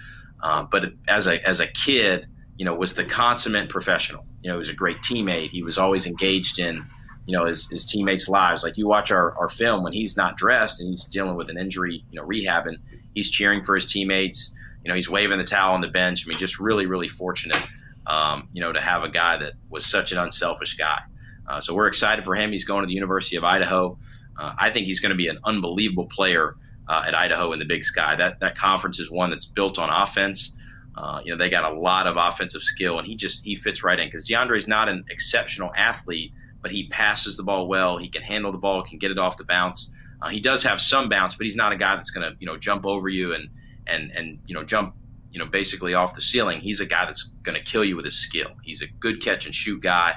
Um, 0.42 0.68
but 0.70 0.92
as 1.08 1.26
a 1.26 1.46
as 1.46 1.60
a 1.60 1.66
kid, 1.66 2.26
you 2.56 2.64
know, 2.64 2.74
was 2.74 2.94
the 2.94 3.04
consummate 3.04 3.68
professional. 3.68 4.24
You 4.42 4.50
know, 4.50 4.56
he 4.56 4.60
was 4.60 4.68
a 4.68 4.74
great 4.74 4.98
teammate. 4.98 5.50
He 5.50 5.62
was 5.62 5.78
always 5.78 6.06
engaged 6.06 6.58
in, 6.58 6.84
you 7.26 7.36
know, 7.36 7.46
his, 7.46 7.68
his 7.70 7.84
teammates' 7.84 8.28
lives. 8.28 8.62
Like 8.62 8.76
you 8.76 8.86
watch 8.86 9.10
our, 9.10 9.36
our 9.38 9.48
film 9.48 9.82
when 9.82 9.92
he's 9.92 10.16
not 10.16 10.36
dressed 10.36 10.80
and 10.80 10.88
he's 10.88 11.04
dealing 11.04 11.36
with 11.36 11.50
an 11.50 11.58
injury, 11.58 12.04
you 12.10 12.20
know, 12.20 12.26
rehabbing, 12.26 12.76
he's 13.14 13.30
cheering 13.30 13.64
for 13.64 13.74
his 13.74 13.90
teammates 13.90 14.52
you 14.86 14.90
know, 14.90 14.94
he's 14.94 15.10
waving 15.10 15.38
the 15.38 15.44
towel 15.44 15.74
on 15.74 15.80
the 15.80 15.88
bench. 15.88 16.24
I 16.24 16.28
mean, 16.28 16.38
just 16.38 16.60
really, 16.60 16.86
really 16.86 17.08
fortunate, 17.08 17.60
um, 18.06 18.48
you 18.52 18.60
know, 18.60 18.72
to 18.72 18.80
have 18.80 19.02
a 19.02 19.08
guy 19.08 19.36
that 19.38 19.54
was 19.68 19.84
such 19.84 20.12
an 20.12 20.18
unselfish 20.18 20.74
guy. 20.76 21.00
Uh, 21.48 21.60
so 21.60 21.74
we're 21.74 21.86
excited 21.88 22.24
for 22.24 22.34
him. 22.34 22.52
He's 22.52 22.64
going 22.64 22.82
to 22.82 22.86
the 22.86 22.94
University 22.94 23.36
of 23.36 23.44
Idaho. 23.44 23.98
Uh, 24.38 24.54
I 24.58 24.70
think 24.70 24.86
he's 24.86 25.00
going 25.00 25.10
to 25.10 25.16
be 25.16 25.28
an 25.28 25.38
unbelievable 25.44 26.06
player 26.06 26.56
uh, 26.88 27.04
at 27.06 27.14
Idaho 27.14 27.52
in 27.52 27.58
the 27.58 27.64
Big 27.64 27.84
Sky. 27.84 28.16
That 28.16 28.40
that 28.40 28.56
conference 28.56 28.98
is 28.98 29.10
one 29.10 29.30
that's 29.30 29.46
built 29.46 29.78
on 29.78 29.90
offense. 29.90 30.56
Uh, 30.96 31.20
you 31.24 31.30
know, 31.30 31.36
they 31.36 31.50
got 31.50 31.70
a 31.70 31.78
lot 31.78 32.06
of 32.06 32.16
offensive 32.16 32.62
skill, 32.62 32.98
and 32.98 33.06
he 33.06 33.14
just 33.14 33.44
he 33.44 33.54
fits 33.54 33.82
right 33.84 33.98
in 33.98 34.08
because 34.08 34.24
DeAndre's 34.24 34.66
not 34.66 34.88
an 34.88 35.04
exceptional 35.10 35.70
athlete, 35.76 36.32
but 36.62 36.70
he 36.70 36.88
passes 36.88 37.36
the 37.36 37.42
ball 37.42 37.68
well. 37.68 37.98
He 37.98 38.08
can 38.08 38.22
handle 38.22 38.50
the 38.50 38.58
ball, 38.58 38.82
can 38.82 38.98
get 38.98 39.10
it 39.10 39.18
off 39.18 39.36
the 39.36 39.44
bounce. 39.44 39.92
Uh, 40.22 40.28
he 40.28 40.40
does 40.40 40.62
have 40.62 40.80
some 40.80 41.08
bounce, 41.08 41.34
but 41.34 41.44
he's 41.44 41.56
not 41.56 41.72
a 41.72 41.76
guy 41.76 41.96
that's 41.96 42.10
going 42.10 42.28
to 42.28 42.36
you 42.40 42.46
know 42.46 42.56
jump 42.56 42.86
over 42.86 43.08
you 43.08 43.34
and 43.34 43.48
and 43.86 44.10
and 44.16 44.38
you 44.46 44.54
know 44.54 44.64
jump 44.64 44.94
you 45.36 45.44
know 45.44 45.50
basically 45.50 45.92
off 45.92 46.14
the 46.14 46.22
ceiling. 46.22 46.60
He's 46.60 46.80
a 46.80 46.86
guy 46.86 47.04
that's 47.04 47.24
going 47.42 47.58
to 47.58 47.62
kill 47.62 47.84
you 47.84 47.94
with 47.94 48.06
his 48.06 48.18
skill. 48.18 48.52
He's 48.62 48.80
a 48.80 48.86
good 48.86 49.20
catch 49.20 49.44
and 49.44 49.54
shoot 49.54 49.82
guy. 49.82 50.14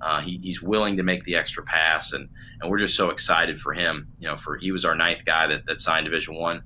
Uh, 0.00 0.22
he, 0.22 0.40
he's 0.42 0.62
willing 0.62 0.96
to 0.96 1.02
make 1.02 1.24
the 1.24 1.36
extra 1.36 1.62
pass, 1.62 2.14
and 2.14 2.30
and 2.62 2.70
we're 2.70 2.78
just 2.78 2.96
so 2.96 3.10
excited 3.10 3.60
for 3.60 3.74
him. 3.74 4.08
You 4.18 4.28
know, 4.28 4.38
for 4.38 4.56
he 4.56 4.72
was 4.72 4.86
our 4.86 4.94
ninth 4.94 5.26
guy 5.26 5.46
that, 5.46 5.66
that 5.66 5.78
signed 5.78 6.06
Division 6.06 6.36
One, 6.36 6.62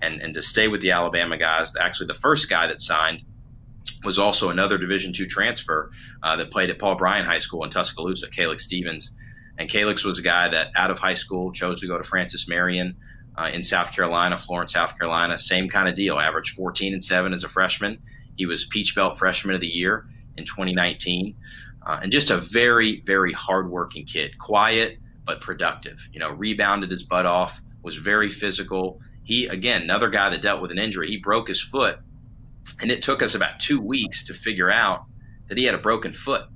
and 0.00 0.22
and 0.22 0.32
to 0.32 0.40
stay 0.40 0.68
with 0.68 0.80
the 0.80 0.90
Alabama 0.90 1.36
guys. 1.36 1.76
Actually, 1.76 2.06
the 2.06 2.14
first 2.14 2.48
guy 2.48 2.66
that 2.66 2.80
signed 2.80 3.24
was 4.04 4.18
also 4.18 4.48
another 4.48 4.78
Division 4.78 5.12
two 5.12 5.26
transfer 5.26 5.90
uh, 6.22 6.36
that 6.36 6.50
played 6.50 6.70
at 6.70 6.78
Paul 6.78 6.94
Bryant 6.94 7.26
High 7.26 7.40
School 7.40 7.62
in 7.62 7.68
Tuscaloosa, 7.68 8.30
Calix 8.30 8.64
Stevens. 8.64 9.14
And 9.58 9.68
Calix 9.68 10.02
was 10.02 10.18
a 10.18 10.22
guy 10.22 10.48
that 10.48 10.68
out 10.74 10.90
of 10.90 10.98
high 10.98 11.12
school 11.12 11.52
chose 11.52 11.82
to 11.82 11.86
go 11.86 11.98
to 11.98 12.04
Francis 12.04 12.48
Marion 12.48 12.96
uh, 13.36 13.50
in 13.52 13.62
South 13.62 13.92
Carolina, 13.92 14.38
Florence, 14.38 14.72
South 14.72 14.98
Carolina. 14.98 15.38
Same 15.38 15.68
kind 15.68 15.88
of 15.88 15.94
deal. 15.94 16.18
Averaged 16.18 16.54
14 16.54 16.92
and 16.92 17.04
7 17.04 17.32
as 17.32 17.44
a 17.44 17.48
freshman. 17.48 17.98
He 18.36 18.46
was 18.46 18.64
Peach 18.64 18.94
Belt 18.94 19.18
Freshman 19.18 19.54
of 19.54 19.60
the 19.60 19.66
Year 19.66 20.06
in 20.36 20.44
2019. 20.44 21.36
Uh, 21.86 22.00
and 22.02 22.12
just 22.12 22.30
a 22.30 22.36
very, 22.36 23.02
very 23.06 23.32
hardworking 23.32 24.04
kid. 24.04 24.38
Quiet, 24.38 24.98
but 25.24 25.40
productive. 25.40 26.08
You 26.12 26.20
know, 26.20 26.30
rebounded 26.30 26.90
his 26.90 27.02
butt 27.02 27.26
off, 27.26 27.60
was 27.82 27.96
very 27.96 28.28
physical. 28.28 29.00
He, 29.24 29.46
again, 29.46 29.82
another 29.82 30.08
guy 30.08 30.28
that 30.30 30.42
dealt 30.42 30.60
with 30.60 30.70
an 30.70 30.78
injury. 30.78 31.08
He 31.08 31.16
broke 31.16 31.48
his 31.48 31.60
foot 31.60 31.98
and 32.80 32.90
it 32.90 33.02
took 33.02 33.22
us 33.22 33.34
about 33.34 33.60
two 33.60 33.80
weeks 33.80 34.24
to 34.24 34.34
figure 34.34 34.70
out 34.70 35.04
that 35.48 35.58
he 35.58 35.64
had 35.64 35.74
a 35.74 35.78
broken 35.78 36.12
foot. 36.12 36.46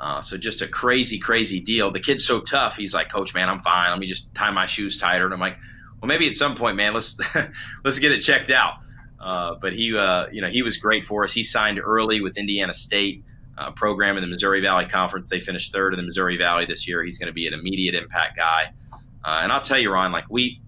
Uh, 0.00 0.20
so 0.20 0.36
just 0.36 0.62
a 0.62 0.66
crazy, 0.66 1.18
crazy 1.18 1.60
deal. 1.60 1.92
The 1.92 2.00
kid's 2.00 2.24
so 2.24 2.40
tough. 2.40 2.76
He's 2.76 2.92
like, 2.92 3.10
Coach, 3.10 3.34
man, 3.34 3.48
I'm 3.48 3.60
fine. 3.60 3.90
Let 3.90 4.00
me 4.00 4.06
just 4.06 4.34
tie 4.34 4.50
my 4.50 4.66
shoes 4.66 4.98
tighter. 4.98 5.24
And 5.24 5.32
I'm 5.32 5.40
like, 5.40 5.56
well, 6.02 6.08
maybe 6.08 6.26
at 6.28 6.34
some 6.34 6.56
point, 6.56 6.76
man, 6.76 6.94
let's 6.94 7.16
let's 7.84 7.98
get 8.00 8.10
it 8.10 8.20
checked 8.20 8.50
out. 8.50 8.74
Uh, 9.20 9.54
but 9.60 9.72
he, 9.72 9.96
uh, 9.96 10.26
you 10.32 10.42
know, 10.42 10.48
he 10.48 10.62
was 10.62 10.76
great 10.76 11.04
for 11.04 11.22
us. 11.22 11.32
He 11.32 11.44
signed 11.44 11.80
early 11.82 12.20
with 12.20 12.36
Indiana 12.36 12.74
State 12.74 13.24
uh, 13.56 13.70
program 13.70 14.16
in 14.16 14.22
the 14.22 14.28
Missouri 14.28 14.60
Valley 14.60 14.84
Conference. 14.84 15.28
They 15.28 15.38
finished 15.38 15.72
third 15.72 15.94
in 15.94 16.00
the 16.00 16.04
Missouri 16.04 16.36
Valley 16.36 16.66
this 16.66 16.88
year. 16.88 17.04
He's 17.04 17.18
going 17.18 17.28
to 17.28 17.32
be 17.32 17.46
an 17.46 17.54
immediate 17.54 17.94
impact 17.94 18.36
guy. 18.36 18.72
Uh, 19.24 19.40
and 19.42 19.52
I'll 19.52 19.60
tell 19.60 19.78
you, 19.78 19.92
Ron, 19.92 20.10
like 20.10 20.28
we 20.28 20.60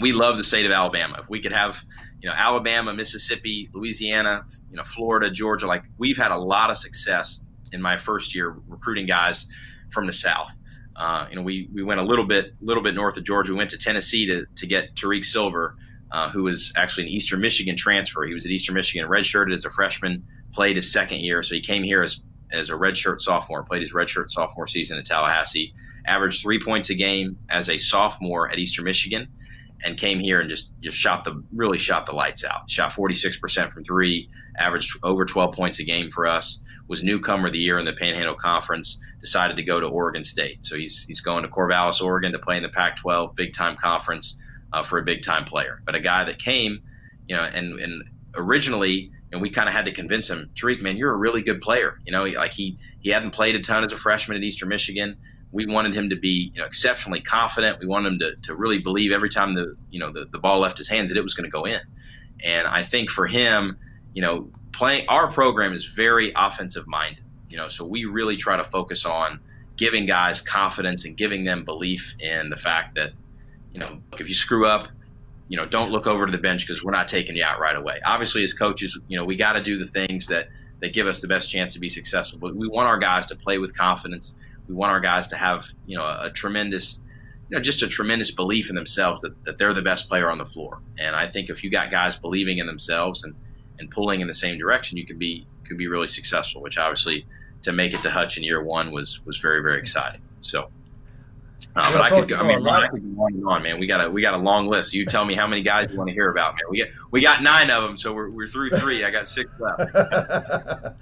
we 0.00 0.12
love 0.12 0.36
the 0.36 0.44
state 0.44 0.66
of 0.66 0.72
Alabama. 0.72 1.18
If 1.20 1.30
we 1.30 1.40
could 1.40 1.52
have, 1.52 1.82
you 2.20 2.28
know, 2.28 2.34
Alabama, 2.36 2.92
Mississippi, 2.92 3.70
Louisiana, 3.72 4.44
you 4.70 4.76
know, 4.76 4.84
Florida, 4.84 5.30
Georgia, 5.30 5.66
like 5.66 5.84
we've 5.96 6.18
had 6.18 6.30
a 6.30 6.36
lot 6.36 6.68
of 6.68 6.76
success 6.76 7.40
in 7.72 7.80
my 7.80 7.96
first 7.96 8.34
year 8.34 8.54
recruiting 8.68 9.06
guys 9.06 9.46
from 9.90 10.06
the 10.06 10.12
South. 10.12 10.50
Uh, 10.96 11.26
you 11.30 11.36
know, 11.36 11.42
we, 11.42 11.68
we 11.72 11.82
went 11.82 12.00
a 12.00 12.02
little 12.02 12.24
bit 12.24 12.52
little 12.60 12.82
bit 12.82 12.94
north 12.94 13.16
of 13.16 13.24
Georgia. 13.24 13.52
We 13.52 13.58
went 13.58 13.70
to 13.70 13.78
Tennessee 13.78 14.26
to, 14.26 14.44
to 14.56 14.66
get 14.66 14.94
Tariq 14.94 15.24
Silver, 15.24 15.76
uh, 16.10 16.30
who 16.30 16.42
was 16.42 16.72
actually 16.76 17.04
an 17.04 17.10
Eastern 17.10 17.40
Michigan 17.40 17.76
transfer. 17.76 18.24
He 18.24 18.34
was 18.34 18.44
at 18.44 18.52
Eastern 18.52 18.74
Michigan, 18.74 19.08
redshirted 19.08 19.52
as 19.52 19.64
a 19.64 19.70
freshman, 19.70 20.24
played 20.52 20.76
his 20.76 20.92
second 20.92 21.20
year. 21.20 21.42
So 21.42 21.54
he 21.54 21.60
came 21.60 21.82
here 21.82 22.02
as, 22.02 22.22
as 22.52 22.68
a 22.68 22.74
redshirt 22.74 23.20
sophomore, 23.20 23.62
played 23.62 23.80
his 23.80 23.92
redshirt 23.92 24.30
sophomore 24.30 24.66
season 24.66 24.98
at 24.98 25.06
Tallahassee, 25.06 25.74
averaged 26.06 26.42
three 26.42 26.60
points 26.60 26.90
a 26.90 26.94
game 26.94 27.38
as 27.48 27.68
a 27.68 27.78
sophomore 27.78 28.50
at 28.50 28.58
Eastern 28.58 28.84
Michigan, 28.84 29.28
and 29.84 29.96
came 29.96 30.20
here 30.20 30.40
and 30.40 30.48
just 30.48 30.72
just 30.80 30.96
shot 30.96 31.24
the 31.24 31.42
really 31.52 31.78
shot 31.78 32.06
the 32.06 32.12
lights 32.12 32.44
out. 32.44 32.70
Shot 32.70 32.92
46% 32.92 33.72
from 33.72 33.84
three, 33.84 34.28
averaged 34.58 34.96
over 35.02 35.24
12 35.24 35.54
points 35.54 35.78
a 35.80 35.84
game 35.84 36.10
for 36.10 36.26
us. 36.26 36.62
Was 36.88 37.02
newcomer 37.02 37.46
of 37.46 37.52
the 37.52 37.58
year 37.58 37.78
in 37.78 37.84
the 37.84 37.92
Panhandle 37.92 38.34
Conference. 38.34 39.02
Decided 39.22 39.56
to 39.56 39.62
go 39.62 39.80
to 39.80 39.86
Oregon 39.86 40.24
State, 40.24 40.64
so 40.64 40.76
he's 40.76 41.04
he's 41.04 41.20
going 41.20 41.44
to 41.44 41.48
Corvallis, 41.48 42.02
Oregon, 42.02 42.32
to 42.32 42.38
play 42.38 42.56
in 42.56 42.62
the 42.62 42.68
Pac-12 42.68 43.34
big 43.34 43.54
time 43.54 43.76
conference 43.76 44.40
uh, 44.72 44.82
for 44.82 44.98
a 44.98 45.02
big 45.02 45.22
time 45.22 45.44
player. 45.44 45.80
But 45.86 45.94
a 45.94 46.00
guy 46.00 46.24
that 46.24 46.38
came, 46.38 46.82
you 47.28 47.36
know, 47.36 47.42
and 47.42 47.78
and 47.78 48.02
originally 48.34 49.12
and 49.32 49.40
we 49.40 49.48
kind 49.48 49.68
of 49.68 49.74
had 49.74 49.86
to 49.86 49.92
convince 49.92 50.28
him, 50.28 50.50
Tariq, 50.54 50.82
man, 50.82 50.96
you're 50.96 51.12
a 51.12 51.16
really 51.16 51.42
good 51.42 51.60
player. 51.62 51.98
You 52.04 52.12
know, 52.12 52.24
like 52.24 52.52
he 52.52 52.76
he 53.00 53.10
hadn't 53.10 53.30
played 53.30 53.56
a 53.56 53.60
ton 53.60 53.82
as 53.82 53.92
a 53.92 53.96
freshman 53.96 54.36
at 54.36 54.42
Eastern 54.42 54.68
Michigan. 54.68 55.16
We 55.50 55.66
wanted 55.66 55.94
him 55.94 56.10
to 56.10 56.16
be 56.16 56.52
you 56.54 56.60
know, 56.60 56.66
exceptionally 56.66 57.20
confident. 57.20 57.78
We 57.78 57.86
wanted 57.86 58.12
him 58.12 58.18
to, 58.20 58.36
to 58.48 58.54
really 58.54 58.78
believe 58.78 59.10
every 59.10 59.30
time 59.30 59.54
the 59.54 59.76
you 59.90 59.98
know 59.98 60.12
the, 60.12 60.26
the 60.30 60.38
ball 60.38 60.60
left 60.60 60.78
his 60.78 60.88
hands 60.88 61.10
that 61.10 61.18
it 61.18 61.22
was 61.22 61.34
going 61.34 61.44
to 61.44 61.50
go 61.50 61.64
in. 61.64 61.80
And 62.44 62.68
I 62.68 62.82
think 62.82 63.08
for 63.08 63.26
him, 63.26 63.78
you 64.14 64.20
know, 64.20 64.50
playing 64.72 65.08
our 65.08 65.32
program 65.32 65.72
is 65.72 65.86
very 65.86 66.32
offensive 66.36 66.86
minded. 66.86 67.24
You 67.52 67.58
know, 67.58 67.68
so 67.68 67.84
we 67.84 68.06
really 68.06 68.36
try 68.36 68.56
to 68.56 68.64
focus 68.64 69.04
on 69.04 69.38
giving 69.76 70.06
guys 70.06 70.40
confidence 70.40 71.04
and 71.04 71.16
giving 71.16 71.44
them 71.44 71.64
belief 71.64 72.14
in 72.18 72.48
the 72.48 72.56
fact 72.56 72.94
that, 72.94 73.12
you 73.74 73.78
know, 73.78 73.98
if 74.18 74.26
you 74.26 74.34
screw 74.34 74.66
up, 74.66 74.88
you 75.48 75.58
know, 75.58 75.66
don't 75.66 75.90
look 75.90 76.06
over 76.06 76.24
to 76.24 76.32
the 76.32 76.38
bench 76.38 76.66
because 76.66 76.82
we're 76.82 76.92
not 76.92 77.08
taking 77.08 77.36
you 77.36 77.44
out 77.44 77.60
right 77.60 77.76
away. 77.76 78.00
Obviously, 78.06 78.42
as 78.42 78.54
coaches, 78.54 78.98
you 79.08 79.18
know, 79.18 79.24
we 79.24 79.36
got 79.36 79.52
to 79.52 79.62
do 79.62 79.78
the 79.78 79.86
things 79.86 80.26
that 80.28 80.48
that 80.80 80.94
give 80.94 81.06
us 81.06 81.20
the 81.20 81.28
best 81.28 81.50
chance 81.50 81.74
to 81.74 81.78
be 81.78 81.90
successful. 81.90 82.38
But 82.38 82.56
we 82.56 82.66
want 82.68 82.88
our 82.88 82.96
guys 82.98 83.26
to 83.26 83.36
play 83.36 83.58
with 83.58 83.76
confidence. 83.76 84.34
We 84.66 84.74
want 84.74 84.92
our 84.92 85.00
guys 85.00 85.28
to 85.28 85.36
have, 85.36 85.66
you 85.86 85.96
know, 85.96 86.04
a, 86.04 86.28
a 86.28 86.30
tremendous, 86.30 87.00
you 87.50 87.56
know, 87.56 87.62
just 87.62 87.82
a 87.82 87.86
tremendous 87.86 88.30
belief 88.30 88.70
in 88.70 88.76
themselves 88.76 89.20
that, 89.20 89.44
that 89.44 89.58
they're 89.58 89.74
the 89.74 89.82
best 89.82 90.08
player 90.08 90.30
on 90.30 90.38
the 90.38 90.46
floor. 90.46 90.80
And 90.98 91.14
I 91.14 91.28
think 91.30 91.50
if 91.50 91.62
you 91.62 91.70
got 91.70 91.90
guys 91.90 92.16
believing 92.16 92.58
in 92.58 92.66
themselves 92.66 93.22
and 93.24 93.34
and 93.78 93.90
pulling 93.90 94.22
in 94.22 94.28
the 94.28 94.34
same 94.34 94.58
direction, 94.58 94.96
you 94.96 95.06
can 95.06 95.18
be 95.18 95.46
could 95.68 95.76
be 95.76 95.86
really 95.86 96.08
successful. 96.08 96.62
Which 96.62 96.78
obviously, 96.78 97.26
to 97.62 97.72
make 97.72 97.94
it 97.94 98.02
to 98.02 98.10
Hutch 98.10 98.36
in 98.36 98.44
year 98.44 98.62
one 98.62 98.90
was 98.92 99.24
was 99.24 99.38
very 99.38 99.62
very 99.62 99.78
exciting. 99.78 100.22
So. 100.40 100.70
Uh, 101.76 101.92
but 101.92 102.02
I 102.02 102.10
could 102.10 102.28
go. 102.28 102.36
I 102.36 102.42
mean, 102.42 102.66
I 102.66 102.88
could 102.88 103.16
go 103.16 103.22
on 103.22 103.34
and 103.34 103.46
on, 103.46 103.62
man. 103.62 103.78
We 103.78 103.86
got 103.86 104.04
a 104.04 104.10
we 104.10 104.20
got 104.20 104.34
a 104.34 104.42
long 104.42 104.66
list. 104.66 104.92
You 104.92 105.06
tell 105.06 105.24
me 105.24 105.34
how 105.34 105.46
many 105.46 105.62
guys 105.62 105.92
you 105.92 105.96
want 105.96 106.08
to 106.08 106.12
hear 106.12 106.28
about, 106.28 106.54
man. 106.54 106.64
We 106.68 106.78
got 106.78 106.88
we 107.12 107.20
got 107.20 107.40
nine 107.40 107.70
of 107.70 107.84
them, 107.84 107.96
so 107.96 108.12
we're, 108.12 108.30
we're 108.30 108.48
through 108.48 108.70
three. 108.70 109.04
I 109.04 109.12
got 109.12 109.28
six 109.28 109.48
left. 109.60 109.92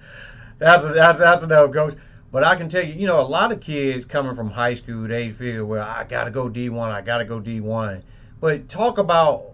that's 0.58 0.86
that's 0.88 1.18
that's 1.18 1.42
enough, 1.44 1.72
coach. 1.72 1.96
But 2.32 2.44
I 2.44 2.54
can 2.54 2.68
tell 2.68 2.84
you, 2.84 2.94
you 2.94 3.06
know, 3.06 3.20
a 3.20 3.22
lot 3.22 3.50
of 3.50 3.60
kids 3.60 4.04
coming 4.04 4.36
from 4.36 4.50
high 4.50 4.74
school, 4.74 5.08
they 5.08 5.32
feel, 5.32 5.64
well, 5.64 5.84
I 5.84 6.04
got 6.04 6.24
to 6.24 6.30
go 6.30 6.48
D1, 6.48 6.78
I 6.92 7.00
got 7.00 7.18
to 7.18 7.24
go 7.24 7.40
D1. 7.40 8.02
But 8.40 8.68
talk 8.68 8.98
about 8.98 9.46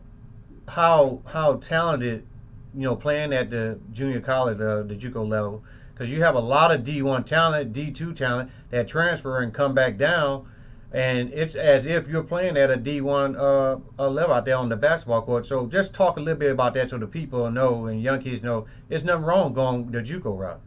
how 0.69 1.23
how 1.27 1.57
talented, 1.57 2.27
you 2.75 2.83
know, 2.83 2.95
playing 2.95 3.33
at 3.33 3.51
the 3.51 3.79
junior 3.93 4.21
college, 4.21 4.61
uh, 4.61 4.83
the 4.83 4.95
JUCO 4.95 5.27
level, 5.27 5.65
because 5.97 6.13
you 6.13 6.23
have 6.23 6.35
a 6.35 6.41
lot 6.41 6.71
of 6.71 6.83
D1 6.83 7.25
talent, 7.25 7.73
D2 7.73 8.15
talent 8.15 8.51
that 8.71 8.87
transfer 8.87 9.41
and 9.41 9.55
come 9.55 9.73
back 9.75 9.97
down 9.97 10.47
and 10.93 11.33
it's 11.33 11.57
as 11.57 11.87
if 11.87 12.09
you're 12.09 12.23
playing 12.23 12.57
at 12.57 12.71
a 12.71 12.77
D1 12.77 13.37
uh, 13.99 14.09
level 14.09 14.35
out 14.35 14.45
there 14.45 14.57
on 14.57 14.69
the 14.69 14.77
basketball 14.77 15.23
court. 15.23 15.45
So 15.47 15.67
just 15.67 15.93
talk 15.93 16.17
a 16.17 16.21
little 16.21 16.39
bit 16.39 16.51
about 16.51 16.75
that 16.75 16.91
so 16.91 16.99
the 16.99 17.07
people 17.07 17.51
know 17.51 17.87
and 17.87 18.03
young 18.03 18.23
kids 18.23 18.43
know 18.43 18.67
there's 18.89 19.05
nothing 19.05 19.25
wrong 19.25 19.53
going 19.53 19.91
the 19.91 20.01
JUCO 20.01 20.39
route. 20.39 20.61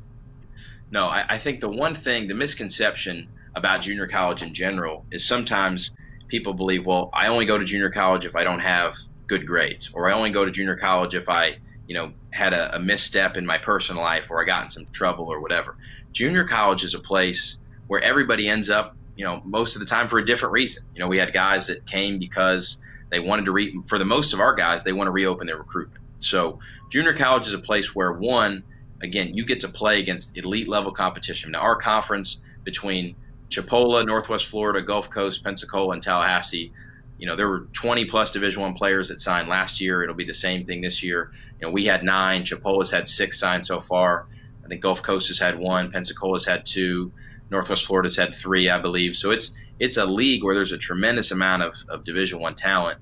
No, 0.91 1.07
I, 1.07 1.25
I 1.29 1.37
think 1.37 1.61
the 1.61 1.69
one 1.69 1.95
thing, 1.95 2.27
the 2.27 2.33
misconception 2.33 3.27
about 3.55 3.81
junior 3.81 4.07
college 4.07 4.43
in 4.43 4.53
general 4.53 5.05
is 5.11 5.25
sometimes 5.25 5.91
people 6.27 6.53
believe, 6.53 6.85
well, 6.85 7.09
I 7.13 7.27
only 7.27 7.45
go 7.45 7.57
to 7.57 7.65
junior 7.65 7.89
college 7.89 8.25
if 8.25 8.35
I 8.35 8.43
don't 8.43 8.59
have 8.59 8.95
good 9.27 9.47
grades, 9.47 9.91
or 9.93 10.09
I 10.09 10.13
only 10.13 10.31
go 10.31 10.45
to 10.45 10.51
junior 10.51 10.75
college 10.75 11.15
if 11.15 11.29
I, 11.29 11.57
you 11.89 11.95
know, 11.95 12.13
had 12.31 12.53
a, 12.53 12.73
a 12.77 12.79
misstep 12.79 13.35
in 13.35 13.45
my 13.45 13.57
personal 13.57 14.01
life 14.01 14.31
or 14.31 14.41
I 14.41 14.45
got 14.45 14.63
in 14.63 14.69
some 14.69 14.85
trouble 14.93 15.25
or 15.25 15.41
whatever. 15.41 15.75
Junior 16.13 16.45
college 16.45 16.85
is 16.85 16.93
a 16.93 16.99
place 16.99 17.57
where 17.87 18.01
everybody 18.01 18.47
ends 18.47 18.69
up 18.69 18.95
you 19.19 19.25
know, 19.25 19.41
most 19.43 19.75
of 19.75 19.81
the 19.81 19.85
time 19.85 20.07
for 20.07 20.17
a 20.17 20.25
different 20.25 20.53
reason. 20.53 20.81
You 20.95 21.01
know, 21.01 21.09
we 21.09 21.17
had 21.17 21.33
guys 21.33 21.67
that 21.67 21.85
came 21.85 22.19
because 22.19 22.77
they 23.11 23.19
wanted 23.19 23.43
to 23.45 23.51
re 23.51 23.77
for 23.85 23.99
the 23.99 24.05
most 24.05 24.31
of 24.31 24.39
our 24.39 24.55
guys, 24.55 24.83
they 24.83 24.93
want 24.93 25.07
to 25.07 25.11
reopen 25.11 25.45
their 25.45 25.57
recruitment. 25.57 26.01
So 26.19 26.59
junior 26.89 27.13
college 27.13 27.45
is 27.45 27.53
a 27.53 27.59
place 27.59 27.93
where 27.93 28.13
one, 28.13 28.63
again, 29.01 29.35
you 29.35 29.43
get 29.43 29.59
to 29.59 29.67
play 29.67 29.99
against 29.99 30.37
elite 30.37 30.69
level 30.69 30.93
competition. 30.93 31.51
Now 31.51 31.59
our 31.59 31.75
conference 31.75 32.41
between 32.63 33.17
Chipola, 33.49 34.05
Northwest 34.05 34.45
Florida, 34.45 34.81
Gulf 34.81 35.09
Coast, 35.09 35.43
Pensacola, 35.43 35.95
and 35.95 36.01
Tallahassee, 36.01 36.71
you 37.19 37.27
know, 37.27 37.35
there 37.35 37.49
were 37.49 37.67
20 37.73 38.05
plus 38.05 38.31
Division 38.31 38.61
One 38.61 38.73
players 38.73 39.09
that 39.09 39.19
signed 39.19 39.49
last 39.49 39.81
year. 39.81 40.01
It'll 40.01 40.15
be 40.15 40.25
the 40.25 40.33
same 40.33 40.65
thing 40.65 40.81
this 40.81 41.03
year. 41.03 41.31
You 41.59 41.67
know, 41.67 41.71
we 41.71 41.85
had 41.85 42.03
nine. 42.03 42.45
Chipola's 42.45 42.89
had 42.89 43.07
six 43.07 43.37
signed 43.37 43.65
so 43.65 43.81
far. 43.81 44.27
I 44.63 44.67
think 44.69 44.81
Gulf 44.81 45.03
Coast 45.03 45.27
has 45.27 45.37
had 45.37 45.59
one. 45.59 45.91
Pensacola's 45.91 46.45
had 46.45 46.65
two. 46.65 47.11
Northwest 47.51 47.85
Florida's 47.85 48.15
had 48.15 48.33
three, 48.33 48.69
I 48.69 48.79
believe. 48.79 49.17
So 49.17 49.31
it's 49.31 49.59
it's 49.79 49.97
a 49.97 50.05
league 50.05 50.43
where 50.43 50.55
there's 50.55 50.71
a 50.71 50.77
tremendous 50.77 51.31
amount 51.31 51.63
of, 51.63 51.75
of 51.89 52.03
Division 52.03 52.39
One 52.39 52.55
talent, 52.55 52.99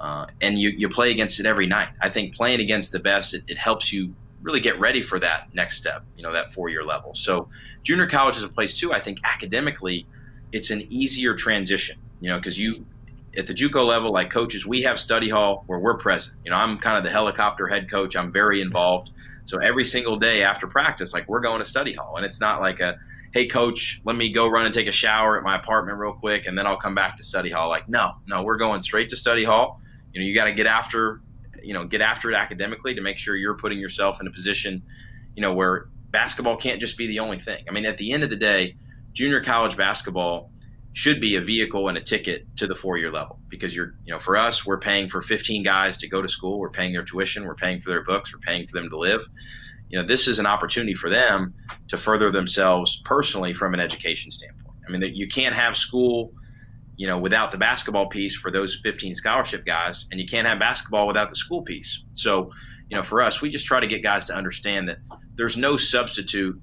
uh, 0.00 0.26
and 0.40 0.58
you, 0.58 0.70
you 0.70 0.88
play 0.88 1.10
against 1.10 1.38
it 1.40 1.46
every 1.46 1.66
night. 1.66 1.88
I 2.02 2.10
think 2.10 2.34
playing 2.34 2.60
against 2.60 2.92
the 2.92 2.98
best 2.98 3.34
it, 3.34 3.44
it 3.46 3.56
helps 3.56 3.92
you 3.92 4.14
really 4.42 4.60
get 4.60 4.78
ready 4.78 5.00
for 5.00 5.18
that 5.20 5.54
next 5.54 5.76
step. 5.76 6.04
You 6.16 6.24
know 6.24 6.32
that 6.32 6.52
four 6.52 6.68
year 6.68 6.84
level. 6.84 7.14
So 7.14 7.48
junior 7.82 8.06
college 8.06 8.36
is 8.36 8.42
a 8.42 8.48
place 8.48 8.76
too. 8.76 8.92
I 8.92 9.00
think 9.00 9.20
academically, 9.24 10.06
it's 10.52 10.70
an 10.70 10.82
easier 10.90 11.34
transition. 11.34 11.98
You 12.20 12.30
know 12.30 12.36
because 12.38 12.58
you 12.58 12.84
at 13.36 13.46
the 13.46 13.54
JUCO 13.54 13.84
level, 13.86 14.12
like 14.12 14.30
coaches, 14.30 14.66
we 14.66 14.82
have 14.82 15.00
study 15.00 15.28
hall 15.28 15.64
where 15.66 15.78
we're 15.78 15.98
present. 15.98 16.36
You 16.44 16.50
know, 16.50 16.56
I'm 16.56 16.78
kind 16.78 16.96
of 16.96 17.04
the 17.04 17.10
helicopter 17.10 17.66
head 17.68 17.90
coach. 17.90 18.16
I'm 18.16 18.32
very 18.32 18.60
involved. 18.60 19.10
So 19.46 19.58
every 19.58 19.84
single 19.84 20.16
day 20.16 20.42
after 20.42 20.66
practice, 20.66 21.12
like 21.12 21.28
we're 21.28 21.40
going 21.40 21.58
to 21.58 21.64
study 21.64 21.92
hall, 21.92 22.16
and 22.16 22.24
it's 22.24 22.40
not 22.40 22.60
like 22.60 22.80
a, 22.80 22.98
hey 23.32 23.46
coach, 23.46 24.00
let 24.04 24.16
me 24.16 24.32
go 24.32 24.48
run 24.48 24.64
and 24.64 24.74
take 24.74 24.86
a 24.86 24.92
shower 24.92 25.36
at 25.36 25.44
my 25.44 25.56
apartment 25.56 25.98
real 25.98 26.14
quick, 26.14 26.46
and 26.46 26.56
then 26.56 26.66
I'll 26.66 26.78
come 26.78 26.94
back 26.94 27.16
to 27.16 27.24
study 27.24 27.50
hall. 27.50 27.68
Like 27.68 27.88
no, 27.88 28.12
no, 28.26 28.42
we're 28.42 28.56
going 28.56 28.80
straight 28.80 29.10
to 29.10 29.16
study 29.16 29.44
hall. 29.44 29.80
You 30.12 30.20
know, 30.20 30.26
you 30.26 30.34
got 30.34 30.44
to 30.44 30.52
get 30.52 30.66
after, 30.66 31.20
you 31.62 31.74
know, 31.74 31.84
get 31.84 32.00
after 32.00 32.30
it 32.30 32.36
academically 32.36 32.94
to 32.94 33.00
make 33.00 33.18
sure 33.18 33.36
you're 33.36 33.56
putting 33.56 33.78
yourself 33.78 34.20
in 34.20 34.26
a 34.26 34.30
position, 34.30 34.82
you 35.34 35.42
know, 35.42 35.52
where 35.52 35.88
basketball 36.10 36.56
can't 36.56 36.80
just 36.80 36.96
be 36.96 37.06
the 37.06 37.18
only 37.18 37.38
thing. 37.38 37.64
I 37.68 37.72
mean, 37.72 37.84
at 37.84 37.98
the 37.98 38.12
end 38.12 38.22
of 38.22 38.30
the 38.30 38.36
day, 38.36 38.76
junior 39.12 39.42
college 39.42 39.76
basketball 39.76 40.50
should 40.94 41.20
be 41.20 41.34
a 41.34 41.40
vehicle 41.40 41.88
and 41.88 41.98
a 41.98 42.00
ticket 42.00 42.46
to 42.56 42.68
the 42.68 42.74
four 42.74 42.96
year 42.96 43.10
level 43.10 43.40
because 43.48 43.74
you're 43.74 43.94
you 44.04 44.12
know 44.12 44.18
for 44.18 44.36
us 44.36 44.64
we're 44.64 44.78
paying 44.78 45.08
for 45.08 45.20
15 45.20 45.62
guys 45.62 45.98
to 45.98 46.08
go 46.08 46.22
to 46.22 46.28
school. 46.28 46.58
We're 46.58 46.70
paying 46.70 46.92
their 46.92 47.02
tuition. 47.02 47.44
We're 47.44 47.56
paying 47.56 47.80
for 47.80 47.90
their 47.90 48.04
books. 48.04 48.32
We're 48.32 48.40
paying 48.40 48.66
for 48.66 48.80
them 48.80 48.88
to 48.88 48.96
live. 48.96 49.26
You 49.88 50.00
know 50.00 50.06
this 50.06 50.28
is 50.28 50.38
an 50.38 50.46
opportunity 50.46 50.94
for 50.94 51.10
them 51.10 51.52
to 51.88 51.98
further 51.98 52.30
themselves 52.30 53.02
personally 53.04 53.54
from 53.54 53.74
an 53.74 53.80
education 53.80 54.30
standpoint. 54.30 54.76
I 54.88 54.92
mean 54.92 55.14
you 55.14 55.26
can't 55.26 55.54
have 55.54 55.76
school 55.76 56.32
you 56.96 57.08
know 57.08 57.18
without 57.18 57.50
the 57.50 57.58
basketball 57.58 58.08
piece 58.08 58.36
for 58.36 58.52
those 58.52 58.78
15 58.84 59.16
scholarship 59.16 59.66
guys 59.66 60.06
and 60.12 60.20
you 60.20 60.26
can't 60.26 60.46
have 60.46 60.60
basketball 60.60 61.08
without 61.08 61.28
the 61.28 61.36
school 61.36 61.62
piece. 61.62 62.04
So 62.14 62.52
you 62.88 62.96
know 62.96 63.02
for 63.02 63.20
us 63.20 63.42
we 63.42 63.50
just 63.50 63.66
try 63.66 63.80
to 63.80 63.88
get 63.88 64.04
guys 64.04 64.26
to 64.26 64.34
understand 64.34 64.88
that 64.88 64.98
there's 65.34 65.56
no 65.56 65.76
substitute 65.76 66.56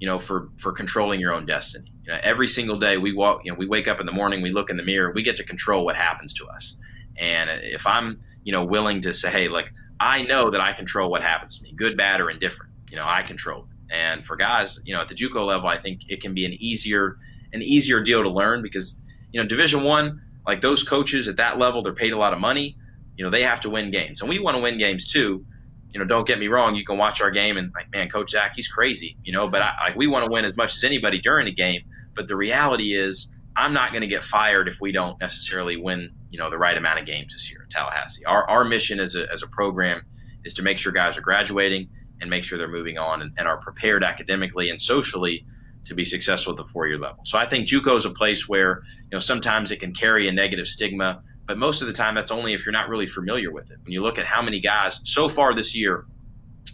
you 0.00 0.08
know 0.08 0.18
for 0.18 0.48
for 0.58 0.72
controlling 0.72 1.20
your 1.20 1.32
own 1.32 1.46
destiny 1.46 1.92
you 2.06 2.12
know, 2.12 2.20
every 2.22 2.48
single 2.48 2.78
day 2.78 2.96
we 2.98 3.12
walk, 3.12 3.42
you 3.44 3.52
know, 3.52 3.58
we 3.58 3.66
wake 3.66 3.88
up 3.88 3.98
in 4.00 4.06
the 4.06 4.12
morning, 4.12 4.42
we 4.42 4.50
look 4.50 4.70
in 4.70 4.76
the 4.76 4.82
mirror, 4.82 5.12
we 5.14 5.22
get 5.22 5.36
to 5.36 5.44
control 5.44 5.84
what 5.84 5.96
happens 5.96 6.32
to 6.34 6.46
us. 6.46 6.78
And 7.18 7.50
if 7.62 7.86
I'm, 7.86 8.20
you 8.44 8.52
know, 8.52 8.64
willing 8.64 9.00
to 9.02 9.12
say, 9.12 9.30
hey, 9.30 9.48
like, 9.48 9.72
I 9.98 10.22
know 10.22 10.50
that 10.50 10.60
I 10.60 10.72
control 10.72 11.10
what 11.10 11.22
happens 11.22 11.58
to 11.58 11.64
me, 11.64 11.72
good, 11.72 11.96
bad, 11.96 12.20
or 12.20 12.30
indifferent. 12.30 12.72
You 12.90 12.96
know, 12.96 13.04
I 13.04 13.22
control 13.22 13.64
it. 13.64 13.94
And 13.94 14.24
for 14.24 14.36
guys, 14.36 14.78
you 14.84 14.94
know, 14.94 15.00
at 15.00 15.08
the 15.08 15.14
JUCO 15.14 15.46
level, 15.46 15.68
I 15.68 15.78
think 15.78 16.02
it 16.08 16.20
can 16.20 16.34
be 16.34 16.44
an 16.44 16.52
easier 16.52 17.18
an 17.52 17.62
easier 17.62 18.00
deal 18.00 18.22
to 18.22 18.28
learn 18.28 18.62
because 18.62 19.00
you 19.32 19.40
know 19.40 19.46
Division 19.46 19.82
One, 19.84 20.20
like 20.46 20.60
those 20.60 20.82
coaches 20.82 21.28
at 21.28 21.36
that 21.36 21.58
level, 21.58 21.82
they're 21.82 21.94
paid 21.94 22.12
a 22.12 22.18
lot 22.18 22.32
of 22.32 22.40
money. 22.40 22.76
You 23.16 23.24
know, 23.24 23.30
they 23.30 23.42
have 23.42 23.60
to 23.60 23.70
win 23.70 23.90
games, 23.90 24.20
and 24.20 24.28
we 24.28 24.38
want 24.38 24.56
to 24.56 24.62
win 24.62 24.78
games 24.78 25.10
too. 25.10 25.44
You 25.92 26.00
know, 26.00 26.06
don't 26.06 26.26
get 26.26 26.38
me 26.38 26.48
wrong. 26.48 26.74
You 26.74 26.84
can 26.84 26.98
watch 26.98 27.22
our 27.22 27.30
game 27.30 27.56
and 27.56 27.72
like, 27.74 27.90
man, 27.90 28.08
Coach 28.10 28.30
Zach, 28.30 28.52
he's 28.54 28.68
crazy. 28.68 29.16
You 29.24 29.32
know, 29.32 29.48
but 29.48 29.62
I, 29.62 29.72
like 29.84 29.96
we 29.96 30.06
want 30.06 30.26
to 30.26 30.32
win 30.32 30.44
as 30.44 30.56
much 30.56 30.74
as 30.74 30.84
anybody 30.84 31.18
during 31.18 31.46
the 31.46 31.52
game. 31.52 31.82
But 32.16 32.26
the 32.26 32.36
reality 32.36 32.96
is, 32.96 33.28
I'm 33.56 33.72
not 33.72 33.90
going 33.90 34.02
to 34.02 34.08
get 34.08 34.24
fired 34.24 34.68
if 34.68 34.80
we 34.80 34.92
don't 34.92 35.18
necessarily 35.20 35.76
win, 35.76 36.10
you 36.30 36.38
know, 36.38 36.50
the 36.50 36.58
right 36.58 36.76
amount 36.76 36.98
of 36.98 37.06
games 37.06 37.32
this 37.32 37.50
year 37.50 37.62
at 37.62 37.70
Tallahassee. 37.70 38.24
Our, 38.24 38.48
our 38.50 38.64
mission 38.64 39.00
as 39.00 39.14
a, 39.14 39.30
as 39.32 39.42
a 39.42 39.46
program 39.46 40.02
is 40.44 40.52
to 40.54 40.62
make 40.62 40.78
sure 40.78 40.92
guys 40.92 41.16
are 41.16 41.22
graduating 41.22 41.88
and 42.20 42.28
make 42.28 42.44
sure 42.44 42.58
they're 42.58 42.68
moving 42.68 42.98
on 42.98 43.22
and, 43.22 43.32
and 43.38 43.48
are 43.48 43.58
prepared 43.58 44.04
academically 44.04 44.68
and 44.68 44.80
socially 44.80 45.46
to 45.86 45.94
be 45.94 46.04
successful 46.04 46.52
at 46.52 46.56
the 46.56 46.64
four-year 46.64 46.98
level. 46.98 47.20
So 47.24 47.38
I 47.38 47.46
think 47.46 47.68
JUCO 47.68 47.96
is 47.96 48.04
a 48.04 48.10
place 48.10 48.48
where, 48.48 48.82
you 49.02 49.16
know, 49.16 49.20
sometimes 49.20 49.70
it 49.70 49.80
can 49.80 49.94
carry 49.94 50.28
a 50.28 50.32
negative 50.32 50.66
stigma, 50.66 51.22
but 51.46 51.58
most 51.58 51.80
of 51.80 51.86
the 51.86 51.92
time 51.92 52.14
that's 52.14 52.30
only 52.30 52.52
if 52.52 52.66
you're 52.66 52.72
not 52.72 52.88
really 52.88 53.06
familiar 53.06 53.52
with 53.52 53.70
it. 53.70 53.78
When 53.84 53.92
you 53.92 54.02
look 54.02 54.18
at 54.18 54.26
how 54.26 54.42
many 54.42 54.60
guys 54.60 55.00
so 55.04 55.28
far 55.28 55.54
this 55.54 55.74
year, 55.74 56.04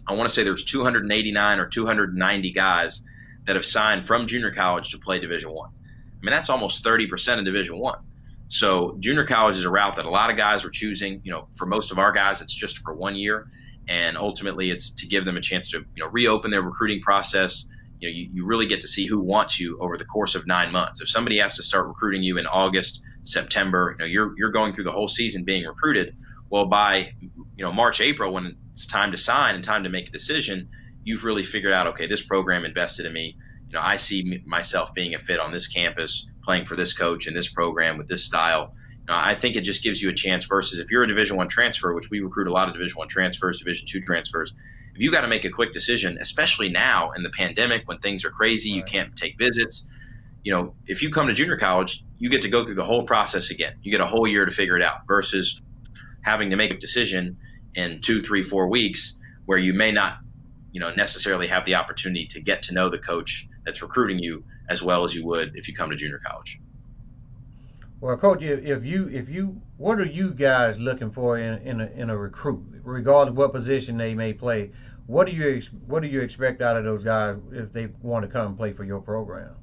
I 0.09 0.15
want 0.15 0.29
to 0.29 0.35
say 0.35 0.43
there's 0.43 0.65
289 0.65 1.59
or 1.61 1.67
290 1.67 2.53
guys 2.53 3.03
that 3.45 3.57
have 3.57 3.67
signed 3.67 4.07
from 4.07 4.27
junior 4.27 4.53
college 4.53 4.91
to 4.91 4.99
play 4.99 5.19
Division 5.19 5.51
One. 5.51 5.71
I 5.71 6.25
mean, 6.25 6.33
that's 6.33 6.51
almost 6.51 6.85
30% 6.85 7.39
of 7.39 7.45
Division 7.45 7.79
One. 7.79 7.99
So 8.49 8.97
junior 9.01 9.25
college 9.25 9.57
is 9.57 9.65
a 9.65 9.71
route 9.71 9.97
that 9.97 10.05
a 10.05 10.11
lot 10.11 10.31
of 10.31 10.37
guys 10.37 10.65
are 10.65 10.71
choosing. 10.71 11.21
You 11.25 11.33
know, 11.33 11.49
for 11.57 11.67
most 11.67 11.91
of 11.91 11.99
our 11.99 12.13
guys, 12.13 12.43
it's 12.43 12.55
just 12.55 12.79
for 12.79 12.95
one 12.95 13.17
year, 13.17 13.49
and 13.89 14.17
ultimately, 14.19 14.71
it's 14.71 14.91
to 14.91 15.07
give 15.07 15.25
them 15.25 15.37
a 15.37 15.41
chance 15.41 15.71
to 15.71 15.79
you 15.79 16.05
know 16.05 16.09
reopen 16.09 16.51
their 16.51 16.61
recruiting 16.61 17.01
process. 17.01 17.65
You 17.99 18.09
know, 18.09 18.15
you, 18.15 18.29
you 18.31 18.45
really 18.45 18.67
get 18.67 18.81
to 18.83 18.89
see 18.89 19.07
who 19.07 19.21
wants 19.21 19.59
you 19.59 19.79
over 19.81 19.97
the 19.97 20.05
course 20.05 20.35
of 20.35 20.47
nine 20.47 20.71
months. 20.71 21.01
If 21.01 21.09
somebody 21.09 21.39
has 21.39 21.57
to 21.57 21.63
start 21.63 21.87
recruiting 21.87 22.23
you 22.23 22.37
in 22.37 22.47
August, 22.47 23.01
September, 23.23 23.97
you 23.99 24.05
know, 24.05 24.09
you're 24.09 24.35
you're 24.37 24.51
going 24.51 24.75
through 24.75 24.85
the 24.85 24.93
whole 24.93 25.09
season 25.09 25.45
being 25.45 25.65
recruited. 25.65 26.15
Well, 26.51 26.67
by 26.67 27.15
you 27.21 27.65
know 27.65 27.73
March, 27.73 28.03
April, 28.03 28.35
when 28.35 28.55
it's 28.73 28.85
time 28.85 29.13
to 29.13 29.17
sign 29.17 29.55
and 29.55 29.65
time 29.65 29.83
to 29.85 29.89
make 29.89 30.09
a 30.09 30.13
decision, 30.13 30.69
you've 31.05 31.25
really 31.25 31.43
figured 31.43 31.73
out, 31.73 31.87
okay, 31.89 32.07
this 32.07 32.23
program 32.23 32.65
invested 32.65 33.07
in 33.07 33.13
me 33.13 33.37
you 33.73 33.79
know, 33.79 33.85
I 33.85 33.97
see 33.97 34.43
myself 34.45 34.93
being 34.93 35.15
a 35.15 35.19
fit 35.19 35.41
on 35.41 35.51
this 35.51 35.67
campus, 35.67 36.29
playing 36.45 36.67
for 36.67 36.77
this 36.77 36.93
coach 36.93 37.27
and 37.27 37.35
this 37.35 37.49
program 37.49 37.97
with 37.97 38.07
this 38.07 38.23
style. 38.23 38.75
You 38.91 39.07
know, 39.09 39.15
I 39.17 39.35
think 39.35 39.57
it 39.57 39.63
just 39.63 39.83
gives 39.83 40.03
you 40.03 40.11
a 40.11 40.15
chance 40.15 40.45
versus 40.45 40.79
if 40.79 40.91
you're 40.91 41.05
a 41.05 41.09
Division 41.09 41.37
One 41.37 41.49
transfer, 41.49 41.95
which 41.95 42.11
we 42.11 42.21
recruit 42.21 42.49
a 42.49 42.53
lot 42.53 42.69
of 42.69 42.75
Division 42.75 42.99
One 42.99 43.09
transfers, 43.09 43.59
Division 43.59 43.87
Two 43.89 44.03
transfers. 44.03 44.53
If 44.95 45.01
you 45.01 45.11
got 45.11 45.23
to 45.23 45.29
make 45.29 45.47
a 45.47 45.51
quick 45.51 45.73
decision, 45.73 46.19
especially 46.21 46.69
now 46.69 47.13
in 47.13 47.23
the 47.23 47.31
pandemic 47.31 47.89
when 47.89 47.99
things 47.99 48.27
are 48.27 48.31
crazy, 48.31 48.69
you 48.69 48.83
can't 48.83 49.17
take 49.17 49.39
visits. 49.39 49.89
You 50.45 50.53
know, 50.53 50.75
if 50.87 51.03
you 51.03 51.09
come 51.09 51.27
to 51.29 51.33
junior 51.33 51.57
college, 51.57 52.05
you 52.19 52.29
get 52.29 52.43
to 52.43 52.51
go 52.51 52.67
through 52.67 52.75
the 52.75 52.85
whole 52.85 53.07
process 53.07 53.51
again. 53.51 53.77
You 53.83 53.91
get 53.91 54.03
a 54.03 54.07
whole 54.07 54.29
year 54.29 54.45
to 54.45 54.51
figure 54.51 54.77
it 54.77 54.83
out 54.83 55.07
versus 55.07 55.63
having 56.25 56.51
to 56.51 56.57
make 56.57 56.71
a 56.71 56.77
decision 56.77 57.39
in 57.75 58.03
two, 58.03 58.21
three, 58.21 58.43
four 58.43 58.69
weeks 58.69 59.19
where 59.47 59.59
you 59.59 59.73
may 59.73 59.93
not, 59.93 60.19
you 60.73 60.81
know, 60.81 60.93
necessarily 60.95 61.47
have 61.47 61.65
the 61.65 61.75
opportunity 61.75 62.27
to 62.27 62.41
get 62.41 62.63
to 62.65 62.75
know 62.75 62.89
the 62.89 62.99
coach 62.99 63.49
that's 63.65 63.83
recruiting 63.83 64.19
you 64.19 64.43
as 64.69 64.83
well 64.83 65.05
as 65.05 65.15
you 65.15 65.25
would 65.27 65.55
if 65.55 65.69
you 65.69 65.75
come 65.75 65.91
to 65.91 65.97
junior 65.97 66.21
college. 66.25 66.59
Well, 68.01 68.17
coach, 68.17 68.43
if 68.43 68.85
you 68.85 69.09
if 69.09 69.29
you 69.29 69.61
what 69.77 70.01
are 70.01 70.05
you 70.05 70.33
guys 70.33 70.77
looking 70.79 71.13
for 71.13 71.39
in 71.39 71.63
in 71.63 71.81
a, 71.81 71.87
in 71.87 72.11
a 72.11 72.17
recruit, 72.17 72.65
regardless 72.83 73.31
of 73.31 73.37
what 73.37 73.53
position 73.53 73.97
they 73.97 74.13
may 74.13 74.33
play? 74.33 74.73
What 75.07 75.27
do 75.27 75.33
you 75.33 75.63
what 75.87 76.03
do 76.03 76.09
you 76.09 76.21
expect 76.21 76.63
out 76.63 76.77
of 76.77 76.83
those 76.83 77.05
guys 77.05 77.37
if 77.53 77.73
they 77.73 77.87
want 78.01 78.25
to 78.25 78.29
come 78.29 78.57
play 78.57 78.73
for 78.73 78.83
your 78.83 79.01
program? 79.01 79.55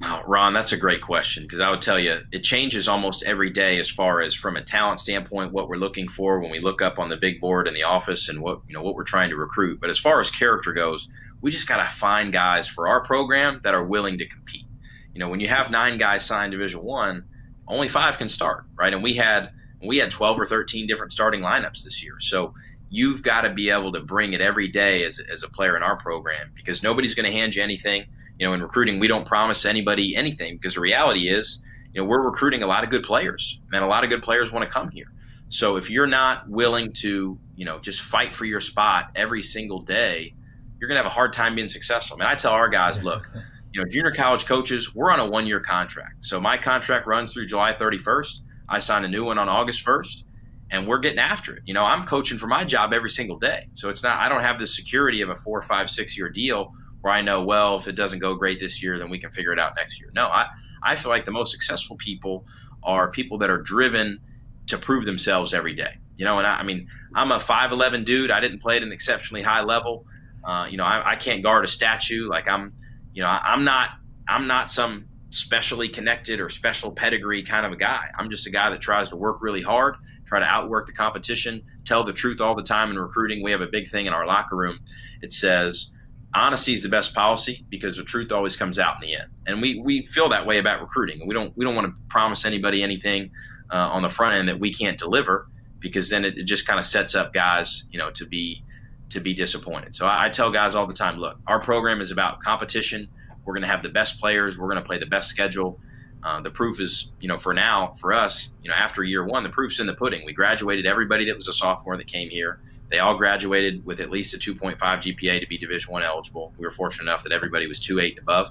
Oh, 0.00 0.22
Ron, 0.26 0.52
that's 0.52 0.70
a 0.70 0.76
great 0.76 1.00
question 1.00 1.42
because 1.42 1.58
I 1.58 1.70
would 1.70 1.80
tell 1.80 1.98
you 1.98 2.20
it 2.30 2.44
changes 2.44 2.86
almost 2.86 3.24
every 3.24 3.50
day 3.50 3.80
as 3.80 3.90
far 3.90 4.20
as 4.20 4.32
from 4.32 4.56
a 4.56 4.62
talent 4.62 5.00
standpoint 5.00 5.52
what 5.52 5.68
we're 5.68 5.76
looking 5.76 6.06
for 6.06 6.38
when 6.38 6.52
we 6.52 6.60
look 6.60 6.80
up 6.80 7.00
on 7.00 7.08
the 7.08 7.16
big 7.16 7.40
board 7.40 7.66
in 7.66 7.74
the 7.74 7.82
office 7.82 8.28
and 8.28 8.40
what 8.40 8.60
you 8.68 8.74
know 8.74 8.82
what 8.82 8.94
we're 8.94 9.02
trying 9.02 9.30
to 9.30 9.36
recruit. 9.36 9.80
But 9.80 9.90
as 9.90 9.98
far 9.98 10.20
as 10.20 10.30
character 10.30 10.72
goes, 10.72 11.08
we 11.40 11.50
just 11.50 11.66
got 11.66 11.82
to 11.82 11.96
find 11.96 12.32
guys 12.32 12.68
for 12.68 12.86
our 12.86 13.02
program 13.02 13.60
that 13.64 13.74
are 13.74 13.84
willing 13.84 14.18
to 14.18 14.26
compete. 14.26 14.66
You 15.14 15.18
know, 15.18 15.28
when 15.28 15.40
you 15.40 15.48
have 15.48 15.68
nine 15.68 15.98
guys 15.98 16.24
signed 16.24 16.52
Division 16.52 16.84
One, 16.84 17.24
only 17.66 17.88
five 17.88 18.18
can 18.18 18.28
start, 18.28 18.66
right? 18.76 18.94
And 18.94 19.02
we 19.02 19.14
had 19.14 19.50
we 19.82 19.98
had 19.98 20.12
12 20.12 20.40
or 20.40 20.46
13 20.46 20.86
different 20.86 21.10
starting 21.10 21.40
lineups 21.40 21.82
this 21.82 22.04
year. 22.04 22.20
So 22.20 22.54
you've 22.88 23.22
got 23.22 23.42
to 23.42 23.50
be 23.50 23.70
able 23.70 23.92
to 23.92 24.00
bring 24.00 24.32
it 24.32 24.40
every 24.40 24.68
day 24.68 25.04
as, 25.04 25.20
as 25.30 25.42
a 25.42 25.48
player 25.48 25.76
in 25.76 25.82
our 25.82 25.96
program 25.96 26.52
because 26.54 26.82
nobody's 26.82 27.14
going 27.14 27.26
to 27.26 27.32
hand 27.32 27.54
you 27.54 27.62
anything. 27.62 28.06
You 28.38 28.46
know, 28.46 28.52
in 28.54 28.62
recruiting, 28.62 28.98
we 28.98 29.08
don't 29.08 29.26
promise 29.26 29.64
anybody 29.64 30.14
anything 30.14 30.56
because 30.56 30.74
the 30.74 30.80
reality 30.80 31.28
is, 31.28 31.62
you 31.92 32.00
know, 32.00 32.08
we're 32.08 32.22
recruiting 32.22 32.62
a 32.62 32.66
lot 32.66 32.84
of 32.84 32.90
good 32.90 33.02
players, 33.02 33.60
and 33.72 33.84
a 33.84 33.88
lot 33.88 34.04
of 34.04 34.10
good 34.10 34.22
players 34.22 34.52
want 34.52 34.68
to 34.68 34.72
come 34.72 34.90
here. 34.90 35.12
So 35.48 35.76
if 35.76 35.90
you're 35.90 36.06
not 36.06 36.48
willing 36.48 36.92
to, 36.94 37.38
you 37.56 37.64
know, 37.64 37.78
just 37.78 38.00
fight 38.00 38.36
for 38.36 38.44
your 38.44 38.60
spot 38.60 39.10
every 39.16 39.42
single 39.42 39.80
day, 39.80 40.34
you're 40.78 40.88
going 40.88 40.96
to 40.96 41.02
have 41.02 41.10
a 41.10 41.14
hard 41.14 41.32
time 41.32 41.54
being 41.54 41.68
successful. 41.68 42.16
I 42.16 42.20
mean, 42.20 42.28
I 42.28 42.34
tell 42.34 42.52
our 42.52 42.68
guys, 42.68 43.02
look, 43.02 43.30
you 43.72 43.82
know, 43.82 43.88
junior 43.88 44.12
college 44.12 44.44
coaches, 44.44 44.94
we're 44.94 45.10
on 45.10 45.20
a 45.20 45.26
one 45.26 45.46
year 45.46 45.60
contract. 45.60 46.24
So 46.24 46.38
my 46.38 46.58
contract 46.58 47.06
runs 47.06 47.32
through 47.32 47.46
July 47.46 47.72
31st. 47.72 48.40
I 48.68 48.78
sign 48.78 49.04
a 49.04 49.08
new 49.08 49.24
one 49.24 49.38
on 49.38 49.48
August 49.48 49.84
1st, 49.84 50.24
and 50.70 50.86
we're 50.86 50.98
getting 50.98 51.18
after 51.18 51.56
it. 51.56 51.62
You 51.64 51.72
know, 51.72 51.84
I'm 51.84 52.04
coaching 52.04 52.36
for 52.36 52.46
my 52.46 52.64
job 52.64 52.92
every 52.92 53.10
single 53.10 53.38
day. 53.38 53.68
So 53.72 53.88
it's 53.88 54.02
not, 54.02 54.18
I 54.18 54.28
don't 54.28 54.42
have 54.42 54.58
the 54.58 54.66
security 54.66 55.22
of 55.22 55.30
a 55.30 55.34
four, 55.34 55.62
five, 55.62 55.88
six 55.88 56.16
year 56.16 56.28
deal 56.28 56.72
where 57.00 57.12
I 57.12 57.22
know, 57.22 57.42
well, 57.42 57.76
if 57.76 57.86
it 57.86 57.92
doesn't 57.92 58.18
go 58.18 58.34
great 58.34 58.58
this 58.58 58.82
year, 58.82 58.98
then 58.98 59.10
we 59.10 59.18
can 59.18 59.30
figure 59.30 59.52
it 59.52 59.58
out 59.58 59.74
next 59.76 60.00
year. 60.00 60.10
No, 60.14 60.26
I, 60.26 60.46
I 60.82 60.96
feel 60.96 61.10
like 61.10 61.24
the 61.24 61.30
most 61.30 61.52
successful 61.52 61.96
people 61.96 62.44
are 62.82 63.10
people 63.10 63.38
that 63.38 63.50
are 63.50 63.60
driven 63.60 64.20
to 64.66 64.78
prove 64.78 65.04
themselves 65.04 65.54
every 65.54 65.74
day. 65.74 65.98
You 66.16 66.24
know, 66.24 66.38
and 66.38 66.46
I, 66.46 66.58
I 66.58 66.62
mean, 66.64 66.88
I'm 67.14 67.30
a 67.30 67.38
5'11 67.38 68.04
dude. 68.04 68.30
I 68.30 68.40
didn't 68.40 68.60
play 68.60 68.76
at 68.76 68.82
an 68.82 68.92
exceptionally 68.92 69.42
high 69.42 69.62
level. 69.62 70.04
Uh, 70.44 70.66
you 70.68 70.76
know, 70.76 70.84
I, 70.84 71.12
I, 71.12 71.16
can't 71.16 71.42
guard 71.42 71.64
a 71.64 71.68
statue. 71.68 72.28
Like 72.28 72.48
I'm, 72.48 72.72
you 73.12 73.22
know, 73.22 73.28
I, 73.28 73.52
am 73.52 73.64
not, 73.64 73.90
I'm 74.28 74.46
not 74.46 74.70
some 74.70 75.06
specially 75.30 75.88
connected 75.88 76.40
or 76.40 76.48
special 76.48 76.90
pedigree 76.90 77.42
kind 77.42 77.66
of 77.66 77.72
a 77.72 77.76
guy. 77.76 78.08
I'm 78.16 78.30
just 78.30 78.46
a 78.46 78.50
guy 78.50 78.70
that 78.70 78.80
tries 78.80 79.08
to 79.10 79.16
work 79.16 79.38
really 79.40 79.62
hard, 79.62 79.96
try 80.26 80.40
to 80.40 80.46
outwork 80.46 80.86
the 80.86 80.92
competition, 80.92 81.62
tell 81.84 82.02
the 82.02 82.12
truth 82.12 82.40
all 82.40 82.54
the 82.54 82.62
time 82.62 82.90
in 82.90 82.98
recruiting. 82.98 83.42
We 83.42 83.50
have 83.50 83.60
a 83.60 83.66
big 83.66 83.88
thing 83.88 84.06
in 84.06 84.12
our 84.12 84.26
locker 84.26 84.56
room. 84.56 84.78
It 85.22 85.32
says, 85.32 85.90
honesty 86.34 86.74
is 86.74 86.82
the 86.82 86.88
best 86.88 87.14
policy 87.14 87.64
because 87.68 87.96
the 87.96 88.04
truth 88.04 88.32
always 88.32 88.56
comes 88.56 88.78
out 88.78 88.96
in 89.02 89.08
the 89.08 89.14
end. 89.16 89.30
And 89.46 89.62
we, 89.62 89.80
we 89.80 90.04
feel 90.06 90.28
that 90.28 90.46
way 90.46 90.58
about 90.58 90.80
recruiting. 90.80 91.26
We 91.26 91.34
don't, 91.34 91.56
we 91.56 91.64
don't 91.64 91.74
want 91.74 91.86
to 91.86 91.94
promise 92.08 92.44
anybody 92.44 92.82
anything 92.82 93.30
uh, 93.70 93.76
on 93.76 94.02
the 94.02 94.08
front 94.08 94.34
end 94.34 94.48
that 94.48 94.60
we 94.60 94.72
can't 94.72 94.98
deliver 94.98 95.48
because 95.80 96.10
then 96.10 96.24
it, 96.24 96.36
it 96.36 96.44
just 96.44 96.66
kind 96.66 96.78
of 96.78 96.84
sets 96.84 97.14
up 97.14 97.32
guys, 97.32 97.88
you 97.90 97.98
know, 97.98 98.10
to 98.10 98.26
be, 98.26 98.62
to 99.10 99.20
be 99.20 99.32
disappointed. 99.32 99.94
So 99.94 100.06
I, 100.06 100.26
I 100.26 100.28
tell 100.28 100.50
guys 100.50 100.74
all 100.74 100.86
the 100.86 100.94
time, 100.94 101.18
look, 101.18 101.38
our 101.46 101.60
program 101.60 102.00
is 102.00 102.10
about 102.10 102.40
competition. 102.40 103.08
We're 103.44 103.54
going 103.54 103.62
to 103.62 103.68
have 103.68 103.82
the 103.82 103.88
best 103.88 104.20
players. 104.20 104.58
We're 104.58 104.68
going 104.68 104.82
to 104.82 104.86
play 104.86 104.98
the 104.98 105.06
best 105.06 105.30
schedule. 105.30 105.80
Uh, 106.22 106.40
the 106.40 106.50
proof 106.50 106.80
is, 106.80 107.12
you 107.20 107.28
know, 107.28 107.38
for 107.38 107.54
now, 107.54 107.94
for 107.98 108.12
us, 108.12 108.50
you 108.62 108.68
know, 108.68 108.74
after 108.76 109.04
year 109.04 109.24
one, 109.24 109.44
the 109.44 109.48
proof's 109.48 109.78
in 109.78 109.86
the 109.86 109.94
pudding. 109.94 110.26
We 110.26 110.32
graduated 110.32 110.84
everybody 110.84 111.24
that 111.26 111.36
was 111.36 111.48
a 111.48 111.52
sophomore 111.52 111.96
that 111.96 112.06
came 112.08 112.28
here. 112.28 112.60
They 112.90 112.98
all 112.98 113.16
graduated 113.16 113.84
with 113.84 114.00
at 114.00 114.10
least 114.10 114.34
a 114.34 114.38
2.5 114.38 114.78
GPA 114.78 115.40
to 115.40 115.46
be 115.46 115.58
Division 115.58 115.92
One 115.92 116.02
eligible. 116.02 116.54
We 116.58 116.64
were 116.64 116.70
fortunate 116.70 117.02
enough 117.02 117.22
that 117.24 117.32
everybody 117.32 117.66
was 117.66 117.80
2.8 117.80 118.10
and 118.10 118.18
above. 118.18 118.50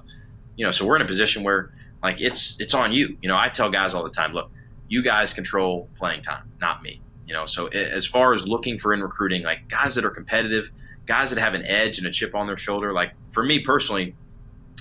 You 0.56 0.64
know, 0.64 0.70
so 0.70 0.86
we're 0.86 0.96
in 0.96 1.02
a 1.02 1.06
position 1.06 1.42
where, 1.42 1.72
like, 2.02 2.20
it's 2.20 2.58
it's 2.60 2.74
on 2.74 2.92
you. 2.92 3.16
You 3.22 3.28
know, 3.28 3.36
I 3.36 3.48
tell 3.48 3.70
guys 3.70 3.94
all 3.94 4.04
the 4.04 4.10
time, 4.10 4.32
look, 4.32 4.50
you 4.88 5.02
guys 5.02 5.32
control 5.32 5.88
playing 5.96 6.22
time, 6.22 6.50
not 6.60 6.82
me. 6.82 7.00
You 7.26 7.34
know, 7.34 7.46
so 7.46 7.66
as 7.66 8.06
far 8.06 8.32
as 8.32 8.48
looking 8.48 8.78
for 8.78 8.94
in 8.94 9.02
recruiting, 9.02 9.42
like 9.42 9.68
guys 9.68 9.94
that 9.96 10.04
are 10.04 10.10
competitive, 10.10 10.70
guys 11.04 11.30
that 11.30 11.38
have 11.38 11.54
an 11.54 11.64
edge 11.66 11.98
and 11.98 12.06
a 12.06 12.10
chip 12.10 12.34
on 12.34 12.46
their 12.46 12.56
shoulder. 12.56 12.92
Like 12.92 13.12
for 13.30 13.42
me 13.42 13.60
personally, 13.60 14.14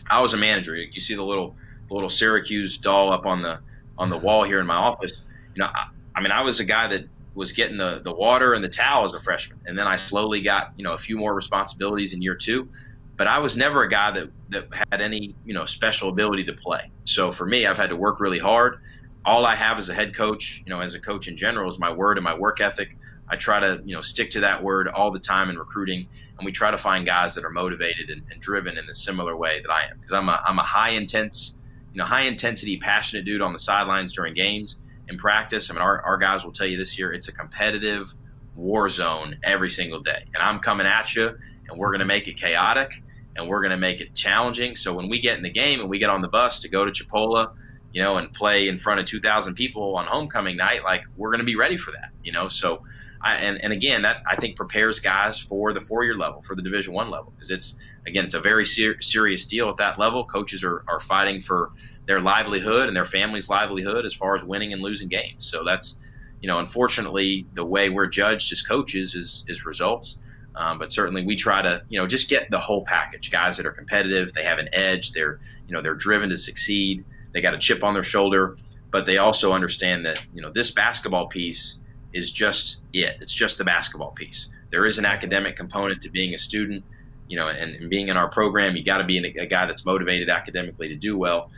I 0.09 0.21
was 0.21 0.33
a 0.33 0.37
manager. 0.37 0.75
You 0.75 1.01
see 1.01 1.15
the 1.15 1.23
little 1.23 1.55
the 1.87 1.93
little 1.93 2.09
Syracuse 2.09 2.77
doll 2.77 3.11
up 3.11 3.25
on 3.25 3.41
the 3.41 3.59
on 3.97 4.09
the 4.09 4.17
wall 4.17 4.43
here 4.43 4.59
in 4.59 4.67
my 4.67 4.75
office. 4.75 5.23
You 5.55 5.63
know, 5.63 5.69
I, 5.73 5.87
I 6.15 6.21
mean, 6.21 6.31
I 6.31 6.41
was 6.41 6.59
a 6.59 6.65
guy 6.65 6.87
that 6.87 7.05
was 7.37 7.53
getting 7.53 7.77
the 7.77 8.01
the 8.03 8.13
water 8.13 8.53
and 8.53 8.63
the 8.63 8.69
towel 8.69 9.05
as 9.05 9.13
a 9.13 9.21
freshman, 9.21 9.59
and 9.65 9.77
then 9.77 9.87
I 9.87 9.95
slowly 9.95 10.41
got 10.41 10.73
you 10.75 10.83
know 10.83 10.93
a 10.93 10.97
few 10.97 11.17
more 11.17 11.33
responsibilities 11.33 12.13
in 12.13 12.21
year 12.21 12.35
two. 12.35 12.67
But 13.15 13.27
I 13.27 13.39
was 13.39 13.57
never 13.57 13.83
a 13.83 13.89
guy 13.89 14.11
that 14.11 14.29
that 14.49 14.67
had 14.91 15.01
any 15.01 15.35
you 15.45 15.53
know 15.53 15.65
special 15.65 16.09
ability 16.09 16.43
to 16.45 16.53
play. 16.53 16.91
So 17.05 17.31
for 17.31 17.45
me, 17.45 17.65
I've 17.65 17.77
had 17.77 17.89
to 17.89 17.95
work 17.95 18.19
really 18.19 18.39
hard 18.39 18.79
all 19.27 19.45
I 19.45 19.55
have 19.55 19.77
as 19.77 19.89
a 19.89 19.93
head 19.93 20.15
coach, 20.15 20.63
you 20.65 20.69
know, 20.73 20.79
as 20.79 20.95
a 20.95 21.01
coach 21.01 21.27
in 21.27 21.35
general, 21.35 21.69
is 21.69 21.77
my 21.77 21.91
word 21.91 22.17
and 22.17 22.23
my 22.23 22.33
work 22.33 22.61
ethic. 22.61 22.95
I 23.27 23.35
try 23.35 23.59
to, 23.59 23.81
you 23.83 23.93
know, 23.93 24.01
stick 24.01 24.29
to 24.31 24.39
that 24.39 24.63
word 24.63 24.87
all 24.87 25.11
the 25.11 25.19
time 25.19 25.49
in 25.49 25.57
recruiting, 25.59 26.07
and 26.37 26.45
we 26.45 26.53
try 26.53 26.71
to 26.71 26.77
find 26.77 27.05
guys 27.05 27.35
that 27.35 27.43
are 27.43 27.49
motivated 27.49 28.09
and, 28.09 28.23
and 28.31 28.39
driven 28.39 28.77
in 28.77 28.87
a 28.89 28.93
similar 28.93 29.35
way 29.35 29.61
that 29.61 29.69
I 29.69 29.83
am. 29.91 29.97
Because 29.97 30.13
I'm 30.13 30.29
a, 30.29 30.41
I'm 30.47 30.59
a 30.59 30.63
high 30.63 30.91
intense, 30.91 31.55
you 31.93 31.99
know, 31.99 32.05
high 32.05 32.21
intensity, 32.21 32.77
passionate 32.77 33.25
dude 33.25 33.41
on 33.41 33.51
the 33.51 33.59
sidelines 33.59 34.13
during 34.13 34.33
games 34.33 34.77
in 35.09 35.17
practice. 35.17 35.69
I 35.69 35.73
mean, 35.73 35.81
our, 35.81 36.01
our 36.01 36.17
guys 36.17 36.43
will 36.43 36.51
tell 36.51 36.67
you 36.67 36.77
this 36.77 36.97
year, 36.97 37.11
it's 37.11 37.27
a 37.27 37.33
competitive, 37.33 38.13
war 38.55 38.89
zone 38.89 39.37
every 39.43 39.69
single 39.69 39.99
day. 39.99 40.25
And 40.33 40.43
I'm 40.43 40.59
coming 40.59 40.87
at 40.87 41.15
you, 41.15 41.37
and 41.69 41.77
we're 41.77 41.89
going 41.89 41.99
to 41.99 42.05
make 42.05 42.27
it 42.27 42.37
chaotic 42.37 43.03
and 43.37 43.47
we're 43.47 43.61
going 43.61 43.71
to 43.71 43.77
make 43.77 44.01
it 44.01 44.15
challenging. 44.15 44.75
So 44.75 44.93
when 44.93 45.07
we 45.07 45.19
get 45.19 45.37
in 45.37 45.43
the 45.43 45.49
game 45.49 45.79
and 45.79 45.89
we 45.89 45.99
get 45.99 46.09
on 46.09 46.21
the 46.21 46.27
bus 46.27 46.59
to 46.61 46.69
go 46.69 46.83
to 46.83 46.91
Chipola, 46.91 47.53
you 47.93 48.01
know, 48.01 48.17
and 48.17 48.33
play 48.33 48.67
in 48.67 48.79
front 48.79 48.99
of 48.99 49.05
2,000 49.05 49.53
people 49.53 49.95
on 49.95 50.05
homecoming 50.07 50.57
night, 50.57 50.83
like 50.83 51.03
we're 51.15 51.29
going 51.29 51.39
to 51.39 51.45
be 51.45 51.55
ready 51.55 51.77
for 51.77 51.91
that, 51.91 52.09
you 52.23 52.31
know. 52.31 52.49
So, 52.49 52.83
I, 53.21 53.35
and 53.35 53.59
and 53.63 53.73
again, 53.73 54.03
that 54.03 54.17
I 54.29 54.35
think 54.35 54.55
prepares 54.55 54.99
guys 54.99 55.39
for 55.39 55.73
the 55.73 55.81
four 55.81 56.03
year 56.03 56.15
level, 56.15 56.41
for 56.43 56.55
the 56.55 56.61
Division 56.61 56.93
One 56.93 57.09
level, 57.09 57.31
because 57.35 57.49
it's 57.49 57.75
again, 58.05 58.25
it's 58.25 58.35
a 58.35 58.39
very 58.39 58.65
ser- 58.65 59.01
serious 59.01 59.45
deal 59.45 59.69
at 59.69 59.77
that 59.77 59.97
level. 59.97 60.25
Coaches 60.25 60.63
are 60.63 60.83
are 60.87 60.99
fighting 60.99 61.41
for 61.41 61.71
their 62.07 62.21
livelihood 62.21 62.87
and 62.87 62.95
their 62.95 63.05
family's 63.05 63.49
livelihood 63.49 64.05
as 64.05 64.13
far 64.13 64.35
as 64.35 64.43
winning 64.43 64.73
and 64.73 64.81
losing 64.81 65.09
games. 65.09 65.45
So 65.45 65.63
that's, 65.63 65.97
you 66.41 66.47
know, 66.47 66.59
unfortunately, 66.59 67.45
the 67.53 67.65
way 67.65 67.89
we're 67.89 68.07
judged 68.07 68.51
as 68.51 68.61
coaches 68.61 69.13
is 69.13 69.45
is 69.47 69.65
results. 69.65 70.19
Um, 70.55 70.79
but 70.79 70.91
certainly, 70.91 71.23
we 71.23 71.35
try 71.35 71.61
to, 71.61 71.83
you 71.89 71.99
know, 71.99 72.07
just 72.07 72.29
get 72.29 72.49
the 72.49 72.59
whole 72.59 72.83
package. 72.83 73.29
Guys 73.29 73.57
that 73.57 73.65
are 73.65 73.71
competitive, 73.71 74.33
they 74.33 74.43
have 74.43 74.57
an 74.57 74.69
edge. 74.73 75.11
They're, 75.11 75.39
you 75.67 75.73
know, 75.73 75.81
they're 75.81 75.93
driven 75.93 76.29
to 76.29 76.37
succeed. 76.37 77.05
They 77.33 77.41
got 77.41 77.53
a 77.53 77.59
chip 77.59 77.83
on 77.83 77.93
their 77.93 78.03
shoulder, 78.03 78.57
but 78.89 79.05
they 79.05 79.17
also 79.17 79.53
understand 79.53 80.05
that, 80.05 80.25
you 80.33 80.41
know, 80.41 80.51
this 80.51 80.71
basketball 80.71 81.27
piece 81.27 81.77
is 82.13 82.31
just 82.31 82.81
it. 82.93 83.17
It's 83.21 83.33
just 83.33 83.57
the 83.59 83.63
basketball 83.63 84.11
piece. 84.11 84.49
There 84.71 84.85
is 84.85 84.97
an 84.97 85.05
academic 85.05 85.55
component 85.55 86.01
to 86.01 86.09
being 86.09 86.33
a 86.33 86.37
student, 86.37 86.83
you 87.27 87.37
know, 87.37 87.49
and, 87.49 87.75
and 87.75 87.89
being 87.89 88.07
in 88.07 88.17
our 88.17 88.29
program. 88.29 88.75
You 88.75 88.83
got 88.83 88.97
to 88.97 89.03
be 89.03 89.19
a, 89.19 89.43
a 89.43 89.45
guy 89.45 89.65
that's 89.67 89.85
motivated 89.85 90.29
academically 90.29 90.87
to 90.87 90.95
do 90.95 91.17
well. 91.17 91.51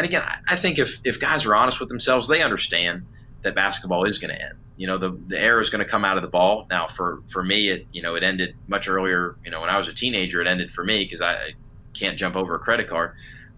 And 0.00 0.06
again, 0.06 0.22
I, 0.22 0.38
I 0.48 0.56
think 0.56 0.78
if 0.78 0.98
if 1.04 1.20
guys 1.20 1.44
are 1.44 1.54
honest 1.54 1.78
with 1.78 1.90
themselves, 1.90 2.26
they 2.26 2.40
understand 2.40 3.04
that 3.42 3.54
basketball 3.54 4.04
is 4.04 4.18
going 4.18 4.34
to 4.34 4.42
end. 4.42 4.54
You 4.78 4.86
know, 4.86 4.96
the 4.96 5.10
the 5.26 5.38
air 5.38 5.60
is 5.60 5.68
going 5.68 5.84
to 5.84 5.90
come 5.90 6.06
out 6.06 6.16
of 6.16 6.22
the 6.22 6.28
ball. 6.28 6.66
Now, 6.70 6.88
for 6.88 7.22
for 7.28 7.44
me, 7.44 7.68
it 7.68 7.86
you 7.92 8.00
know 8.00 8.14
it 8.14 8.22
ended 8.22 8.56
much 8.66 8.88
earlier. 8.88 9.36
You 9.44 9.50
know, 9.50 9.60
when 9.60 9.68
I 9.68 9.76
was 9.76 9.88
a 9.88 9.92
teenager, 9.92 10.40
it 10.40 10.46
ended 10.46 10.72
for 10.72 10.84
me 10.84 11.04
because 11.04 11.20
I, 11.20 11.34
I 11.34 11.50
can't 11.92 12.16
jump 12.16 12.34
over 12.34 12.54
a 12.54 12.58
credit 12.58 12.88
card. 12.88 13.12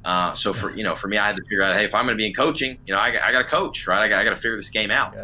Uh, 0.05 0.35
so 0.35 0.53
for 0.53 0.77
you 0.77 0.83
know, 0.83 0.97
for 0.97 1.07
me, 1.07 1.17
I 1.17 1.29
had 1.29 1.37
to 1.37 1.43
figure 1.45 1.63
out, 1.63 1.77
hey, 1.77 1.85
if 1.85 1.95
I'm 1.95 2.07
going 2.07 2.17
to 2.17 2.21
be 2.21 2.27
in 2.27 2.35
coaching, 2.35 2.77
you 2.89 2.93
know, 2.93 2.99
I, 2.99 3.29
I 3.29 3.31
got 3.31 3.43
to 3.43 3.45
coach, 3.45 3.87
right? 3.87 4.01
I 4.01 4.09
got, 4.09 4.19
I 4.19 4.25
got 4.25 4.31
to 4.31 4.37
figure 4.37 4.57
this 4.57 4.71
game 4.71 4.91
out. 4.91 5.15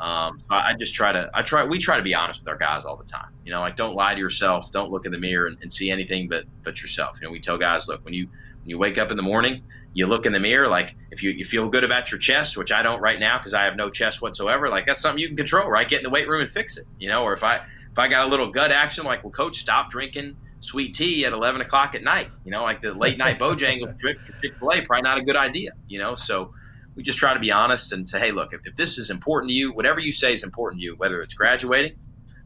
Um, 0.00 0.40
so 0.40 0.46
I 0.50 0.74
just 0.74 0.92
try 0.92 1.12
to, 1.12 1.30
I 1.32 1.42
try, 1.42 1.64
we 1.64 1.78
try 1.78 1.98
to 1.98 2.02
be 2.02 2.16
honest 2.16 2.40
with 2.40 2.48
our 2.48 2.56
guys 2.56 2.84
all 2.84 2.96
the 2.96 3.04
time. 3.04 3.28
You 3.44 3.52
know, 3.52 3.60
like 3.60 3.76
don't 3.76 3.94
lie 3.94 4.12
to 4.12 4.18
yourself, 4.18 4.72
don't 4.72 4.90
look 4.90 5.06
in 5.06 5.12
the 5.12 5.20
mirror 5.20 5.46
and, 5.46 5.56
and 5.62 5.72
see 5.72 5.88
anything 5.88 6.28
but 6.28 6.46
but 6.64 6.82
yourself. 6.82 7.16
You 7.20 7.28
know, 7.28 7.32
we 7.32 7.38
tell 7.38 7.58
guys, 7.58 7.86
look, 7.86 8.04
when 8.04 8.12
you 8.12 8.26
when 8.26 8.70
you 8.70 8.76
wake 8.76 8.98
up 8.98 9.12
in 9.12 9.16
the 9.16 9.22
morning, 9.22 9.62
you 9.94 10.06
look 10.06 10.26
in 10.26 10.32
the 10.32 10.40
mirror 10.40 10.68
like 10.68 10.94
if 11.10 11.22
you, 11.22 11.30
you 11.30 11.44
feel 11.44 11.68
good 11.68 11.84
about 11.84 12.10
your 12.10 12.18
chest 12.18 12.58
which 12.58 12.70
i 12.72 12.82
don't 12.82 13.00
right 13.00 13.20
now 13.20 13.38
because 13.38 13.54
i 13.54 13.64
have 13.64 13.76
no 13.76 13.88
chest 13.88 14.20
whatsoever 14.20 14.68
like 14.68 14.84
that's 14.84 15.00
something 15.00 15.20
you 15.20 15.28
can 15.28 15.36
control 15.36 15.70
right? 15.70 15.88
Get 15.88 15.98
in 16.00 16.04
the 16.04 16.10
weight 16.10 16.28
room 16.28 16.42
and 16.42 16.50
fix 16.50 16.76
it 16.76 16.86
you 16.98 17.08
know? 17.08 17.22
Or 17.22 17.32
if 17.32 17.42
i 17.42 17.56
if 17.56 17.98
i 17.98 18.08
got 18.08 18.26
a 18.26 18.30
little 18.30 18.50
gut 18.50 18.70
action 18.70 19.04
like 19.04 19.22
well 19.24 19.30
coach 19.30 19.58
stop 19.58 19.90
drinking 19.90 20.36
sweet 20.60 20.94
tea 20.94 21.24
at 21.24 21.32
11 21.32 21.60
o'clock 21.60 21.94
at 21.94 22.02
night 22.02 22.28
you 22.44 22.50
know? 22.50 22.62
Like 22.62 22.80
the 22.80 22.92
late 22.92 23.16
night 23.16 23.38
bojangles 23.38 23.98
trip 24.00 24.18
for 24.26 24.32
chick-fil-a 24.42 24.82
probably 24.82 25.02
not 25.02 25.18
a 25.18 25.22
good 25.22 25.36
idea 25.36 25.70
you 25.88 25.98
know? 25.98 26.16
So 26.16 26.52
we 26.96 27.02
just 27.02 27.18
try 27.18 27.32
to 27.32 27.40
be 27.40 27.50
honest 27.50 27.92
and 27.92 28.08
say 28.08 28.18
hey 28.18 28.32
look 28.32 28.52
if, 28.52 28.60
if 28.64 28.76
this 28.76 28.98
is 28.98 29.10
important 29.10 29.50
to 29.50 29.54
you 29.54 29.72
whatever 29.72 30.00
you 30.00 30.12
say 30.12 30.32
is 30.32 30.42
important 30.42 30.80
to 30.80 30.84
you 30.84 30.96
whether 30.96 31.22
it's 31.22 31.34
graduating 31.34 31.96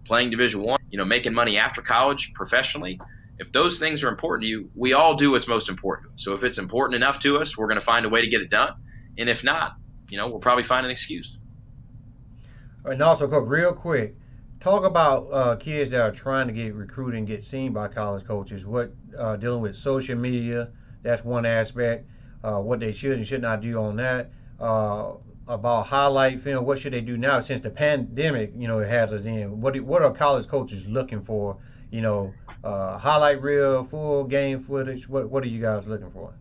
playing 0.05 0.31
division 0.31 0.63
one 0.63 0.81
you 0.91 0.99
know 0.99 1.05
making 1.05 1.33
money 1.33 1.57
after 1.57 1.81
college 1.81 2.33
professionally 2.35 2.99
if 3.39 3.53
those 3.53 3.79
things 3.79 4.03
are 4.03 4.09
important 4.09 4.43
to 4.43 4.49
you, 4.49 4.71
we 4.75 4.93
all 4.93 5.15
do 5.15 5.33
what's 5.33 5.47
most 5.47 5.69
important. 5.69 6.19
So 6.21 6.35
if 6.35 6.43
it's 6.43 6.59
important 6.59 6.97
enough 6.97 7.19
to 7.21 7.39
us, 7.39 7.57
we're 7.57 7.69
going 7.69 7.81
to 7.81 7.85
find 7.85 8.05
a 8.05 8.09
way 8.09 8.21
to 8.21 8.27
get 8.27 8.41
it 8.41 8.51
done. 8.51 8.75
And 9.17 9.29
if 9.29 9.45
not, 9.45 9.77
you 10.09 10.17
know, 10.17 10.29
we'll 10.29 10.41
probably 10.41 10.65
find 10.65 10.85
an 10.85 10.91
excuse. 10.91 11.37
And 12.85 13.03
also, 13.03 13.29
Cook, 13.29 13.45
real 13.47 13.73
quick, 13.73 14.17
talk 14.61 14.85
about 14.85 15.29
uh, 15.33 15.57
kids 15.57 15.91
that 15.91 16.01
are 16.01 16.11
trying 16.11 16.47
to 16.49 16.53
get 16.53 16.75
recruited 16.75 17.19
and 17.19 17.27
get 17.27 17.45
seen 17.45 17.73
by 17.73 17.89
college 17.89 18.25
coaches. 18.25 18.65
What 18.65 18.93
uh, 19.17 19.37
dealing 19.37 19.63
with 19.63 19.77
social 19.77 20.17
media? 20.17 20.71
That's 21.03 21.25
one 21.25 21.47
aspect. 21.47 22.09
Uh, 22.43 22.61
what 22.61 22.81
they 22.81 22.93
should 22.93 23.13
and 23.13 23.27
should 23.27 23.43
not 23.43 23.61
do 23.61 23.79
on 23.79 23.97
that. 23.97 24.31
Uh, 24.59 25.13
about 25.47 25.87
highlight 25.87 26.41
film. 26.43 26.65
What 26.65 26.79
should 26.79 26.93
they 26.93 27.01
do 27.01 27.17
now 27.17 27.41
since 27.41 27.61
the 27.61 27.71
pandemic? 27.71 28.53
You 28.57 28.69
know, 28.69 28.79
it 28.81 28.89
has 28.89 29.13
us 29.13 29.25
in. 29.25 29.61
What 29.61 29.75
do, 29.75 29.83
what 29.83 30.03
are 30.03 30.13
college 30.13 30.47
coaches 30.47 30.87
looking 30.87 31.23
for? 31.25 31.57
You 31.91 32.03
know, 32.03 32.35
uh, 32.63 32.99
highlight 32.99 33.43
reel, 33.43 33.85
full 33.85 34.25
game 34.25 34.63
footage? 34.63 35.09
What 35.09 35.31
What 35.31 35.43
are 35.43 35.49
you 35.49 35.61
guys 35.61 35.87
looking 35.87 36.11
for? 36.11 36.35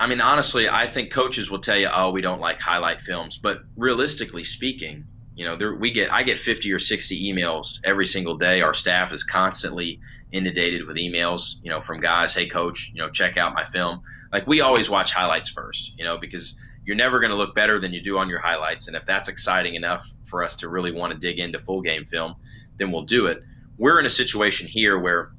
I 0.00 0.06
mean, 0.06 0.20
honestly, 0.20 0.68
I 0.68 0.86
think 0.86 1.10
coaches 1.10 1.50
will 1.50 1.58
tell 1.58 1.76
you, 1.76 1.88
"Oh, 1.92 2.10
we 2.10 2.20
don't 2.20 2.40
like 2.40 2.60
highlight 2.60 3.00
films." 3.00 3.36
But 3.36 3.62
realistically 3.76 4.44
speaking, 4.44 5.06
you 5.34 5.44
know, 5.44 5.56
there, 5.56 5.74
we 5.74 5.90
get 5.90 6.12
I 6.12 6.22
get 6.22 6.38
50 6.38 6.72
or 6.72 6.78
60 6.78 7.32
emails 7.32 7.80
every 7.84 8.06
single 8.06 8.36
day. 8.36 8.60
Our 8.60 8.74
staff 8.74 9.12
is 9.12 9.24
constantly 9.24 9.98
inundated 10.30 10.86
with 10.86 10.96
emails, 10.96 11.56
you 11.62 11.70
know, 11.70 11.80
from 11.80 11.98
guys, 11.98 12.34
"Hey, 12.34 12.46
coach, 12.46 12.92
you 12.94 13.00
know, 13.00 13.10
check 13.10 13.36
out 13.36 13.54
my 13.54 13.64
film." 13.64 14.00
Like 14.32 14.46
we 14.46 14.60
always 14.60 14.88
watch 14.88 15.12
highlights 15.12 15.50
first, 15.50 15.94
you 15.98 16.04
know, 16.04 16.16
because 16.16 16.60
you're 16.84 16.96
never 16.96 17.18
going 17.18 17.30
to 17.30 17.36
look 17.36 17.54
better 17.54 17.78
than 17.78 17.92
you 17.92 18.00
do 18.00 18.18
on 18.18 18.28
your 18.28 18.38
highlights. 18.38 18.86
And 18.86 18.96
if 18.96 19.04
that's 19.04 19.28
exciting 19.28 19.74
enough 19.74 20.08
for 20.24 20.42
us 20.42 20.56
to 20.56 20.68
really 20.68 20.92
want 20.92 21.12
to 21.12 21.18
dig 21.18 21.38
into 21.38 21.58
full 21.58 21.82
game 21.82 22.04
film, 22.04 22.34
then 22.78 22.92
we'll 22.92 23.02
do 23.02 23.26
it 23.26 23.42
we're 23.78 23.98
in 23.98 24.06
a 24.06 24.10
situation 24.10 24.66
here 24.66 24.98
where 24.98 25.30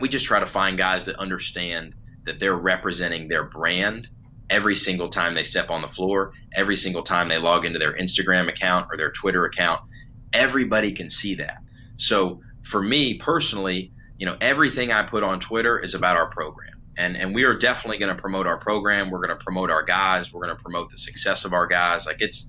we 0.00 0.08
just 0.08 0.26
try 0.26 0.38
to 0.38 0.46
find 0.46 0.76
guys 0.76 1.06
that 1.06 1.16
understand 1.16 1.94
that 2.26 2.38
they're 2.38 2.56
representing 2.56 3.28
their 3.28 3.44
brand 3.44 4.08
every 4.50 4.76
single 4.76 5.08
time 5.08 5.34
they 5.34 5.42
step 5.42 5.70
on 5.70 5.82
the 5.82 5.88
floor, 5.88 6.32
every 6.54 6.76
single 6.76 7.02
time 7.02 7.28
they 7.28 7.38
log 7.38 7.64
into 7.64 7.78
their 7.78 7.94
Instagram 7.94 8.48
account 8.48 8.86
or 8.90 8.96
their 8.96 9.10
Twitter 9.10 9.44
account. 9.44 9.80
Everybody 10.32 10.92
can 10.92 11.08
see 11.08 11.34
that. 11.36 11.58
So 11.96 12.40
for 12.64 12.82
me 12.82 13.14
personally, 13.14 13.92
you 14.18 14.26
know, 14.26 14.36
everything 14.40 14.92
I 14.92 15.02
put 15.02 15.22
on 15.22 15.40
Twitter 15.40 15.78
is 15.78 15.94
about 15.94 16.16
our 16.16 16.28
program. 16.28 16.70
And, 16.96 17.16
and 17.16 17.34
we 17.34 17.44
are 17.44 17.54
definitely 17.54 17.98
going 17.98 18.14
to 18.14 18.20
promote 18.20 18.46
our 18.46 18.58
program. 18.58 19.10
We're 19.10 19.26
going 19.26 19.36
to 19.36 19.42
promote 19.42 19.70
our 19.70 19.82
guys. 19.82 20.32
We're 20.32 20.44
going 20.44 20.56
to 20.56 20.62
promote 20.62 20.90
the 20.90 20.98
success 20.98 21.44
of 21.44 21.52
our 21.52 21.66
guys. 21.66 22.06
Like 22.06 22.20
it's 22.20 22.46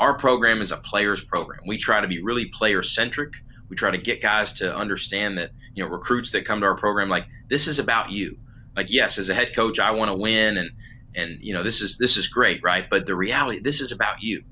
our 0.00 0.14
program 0.16 0.60
is 0.60 0.72
a 0.72 0.76
players 0.78 1.22
program. 1.22 1.60
We 1.66 1.76
try 1.76 2.00
to 2.00 2.08
be 2.08 2.20
really 2.22 2.46
player 2.46 2.82
centric 2.82 3.32
we 3.68 3.76
try 3.76 3.90
to 3.90 3.98
get 3.98 4.20
guys 4.20 4.52
to 4.54 4.74
understand 4.74 5.38
that 5.38 5.50
you 5.74 5.82
know 5.82 5.90
recruits 5.90 6.30
that 6.30 6.44
come 6.44 6.60
to 6.60 6.66
our 6.66 6.76
program 6.76 7.08
like 7.08 7.26
this 7.48 7.66
is 7.66 7.78
about 7.78 8.10
you. 8.10 8.38
Like 8.76 8.90
yes 8.90 9.18
as 9.18 9.28
a 9.28 9.34
head 9.34 9.54
coach 9.54 9.78
i 9.78 9.90
want 9.90 10.10
to 10.10 10.16
win 10.16 10.56
and 10.56 10.70
and 11.14 11.38
you 11.40 11.54
know 11.54 11.62
this 11.62 11.80
is 11.80 11.98
this 11.98 12.16
is 12.16 12.26
great 12.26 12.62
right? 12.62 12.88
But 12.88 13.06
the 13.06 13.16
reality 13.16 13.60
this 13.60 13.80
is 13.80 13.92
about 13.92 14.22
you. 14.22 14.42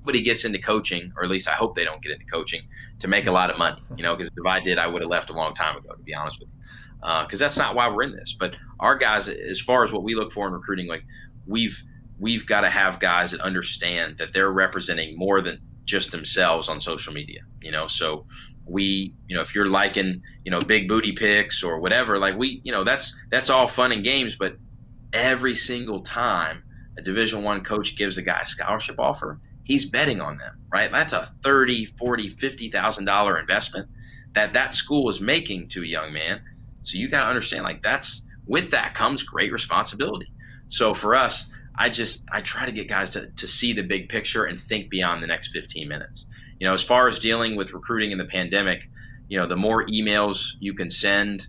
Nobody 0.00 0.22
gets 0.22 0.44
into 0.44 0.58
coaching 0.58 1.12
or 1.16 1.24
at 1.24 1.30
least 1.30 1.46
i 1.46 1.52
hope 1.52 1.74
they 1.74 1.84
don't 1.84 2.02
get 2.02 2.12
into 2.12 2.24
coaching 2.24 2.62
to 3.00 3.08
make 3.08 3.26
a 3.26 3.30
lot 3.32 3.50
of 3.50 3.58
money 3.58 3.80
you 3.96 4.02
know 4.02 4.16
because 4.16 4.30
if 4.34 4.46
i 4.46 4.58
did 4.58 4.78
i 4.78 4.86
would 4.86 5.02
have 5.02 5.10
left 5.10 5.28
a 5.28 5.34
long 5.34 5.54
time 5.54 5.76
ago 5.76 5.92
to 5.92 6.02
be 6.02 6.14
honest 6.14 6.40
with 6.40 6.48
you. 6.48 6.56
Because 7.00 7.40
uh, 7.40 7.44
that's 7.44 7.56
not 7.56 7.74
why 7.74 7.88
we're 7.88 8.02
in 8.02 8.12
this. 8.12 8.36
But 8.38 8.54
our 8.78 8.96
guys 8.96 9.28
as 9.28 9.60
far 9.60 9.84
as 9.84 9.92
what 9.92 10.02
we 10.02 10.14
look 10.14 10.32
for 10.32 10.46
in 10.46 10.52
recruiting 10.52 10.86
like 10.86 11.04
we've 11.46 11.82
we've 12.18 12.46
got 12.46 12.62
to 12.62 12.70
have 12.70 12.98
guys 12.98 13.30
that 13.32 13.40
understand 13.40 14.18
that 14.18 14.32
they're 14.32 14.52
representing 14.52 15.18
more 15.18 15.40
than 15.40 15.60
just 15.84 16.12
themselves 16.12 16.68
on 16.68 16.80
social 16.80 17.12
media 17.12 17.40
you 17.62 17.70
know? 17.70 17.86
So 17.86 18.26
we 18.66 19.14
you 19.26 19.34
know 19.34 19.42
if 19.42 19.54
you're 19.54 19.66
liking 19.66 20.22
you 20.44 20.50
know 20.50 20.60
big 20.60 20.86
booty 20.86 21.10
pics 21.10 21.60
or 21.64 21.80
whatever 21.80 22.18
like 22.18 22.36
we 22.36 22.60
you 22.62 22.70
know 22.70 22.84
that's 22.84 23.18
that's 23.28 23.50
all 23.50 23.66
fun 23.66 23.90
and 23.90 24.04
games 24.04 24.36
but 24.36 24.54
every 25.12 25.56
single 25.56 26.00
time 26.02 26.62
a 26.96 27.02
division 27.02 27.42
one 27.42 27.64
coach 27.64 27.96
gives 27.96 28.16
a 28.16 28.22
guy 28.22 28.38
a 28.42 28.46
scholarship 28.46 29.00
offer 29.00 29.40
he's 29.64 29.90
betting 29.90 30.20
on 30.20 30.38
them 30.38 30.60
right? 30.72 30.90
That's 30.90 31.12
a 31.12 31.26
30 31.42 31.86
40 31.86 32.30
50 32.30 32.70
thousand 32.70 33.04
dollar 33.04 33.38
investment 33.38 33.88
that 34.34 34.52
that 34.52 34.74
school 34.74 35.08
is 35.08 35.20
making 35.20 35.68
to 35.68 35.82
a 35.82 35.86
young 35.86 36.12
man. 36.12 36.40
So 36.82 36.96
you 36.96 37.08
got 37.08 37.24
to 37.24 37.28
understand 37.28 37.64
like 37.64 37.82
that's 37.82 38.22
with 38.46 38.70
that 38.70 38.94
comes 38.94 39.22
great 39.22 39.52
responsibility. 39.52 40.32
So 40.68 40.94
for 40.94 41.14
us 41.14 41.50
i 41.76 41.88
just 41.88 42.24
i 42.32 42.40
try 42.40 42.66
to 42.66 42.72
get 42.72 42.88
guys 42.88 43.10
to, 43.10 43.28
to 43.36 43.46
see 43.46 43.72
the 43.72 43.82
big 43.82 44.08
picture 44.08 44.44
and 44.44 44.60
think 44.60 44.90
beyond 44.90 45.22
the 45.22 45.26
next 45.26 45.48
15 45.52 45.86
minutes 45.86 46.26
you 46.60 46.66
know, 46.66 46.74
as 46.74 46.82
far 46.82 47.08
as 47.08 47.18
dealing 47.18 47.56
with 47.56 47.72
recruiting 47.72 48.12
in 48.12 48.18
the 48.18 48.24
pandemic, 48.24 48.88
you 49.28 49.38
know, 49.38 49.46
the 49.46 49.56
more 49.56 49.84
emails 49.86 50.52
you 50.60 50.74
can 50.74 50.90
send, 50.90 51.46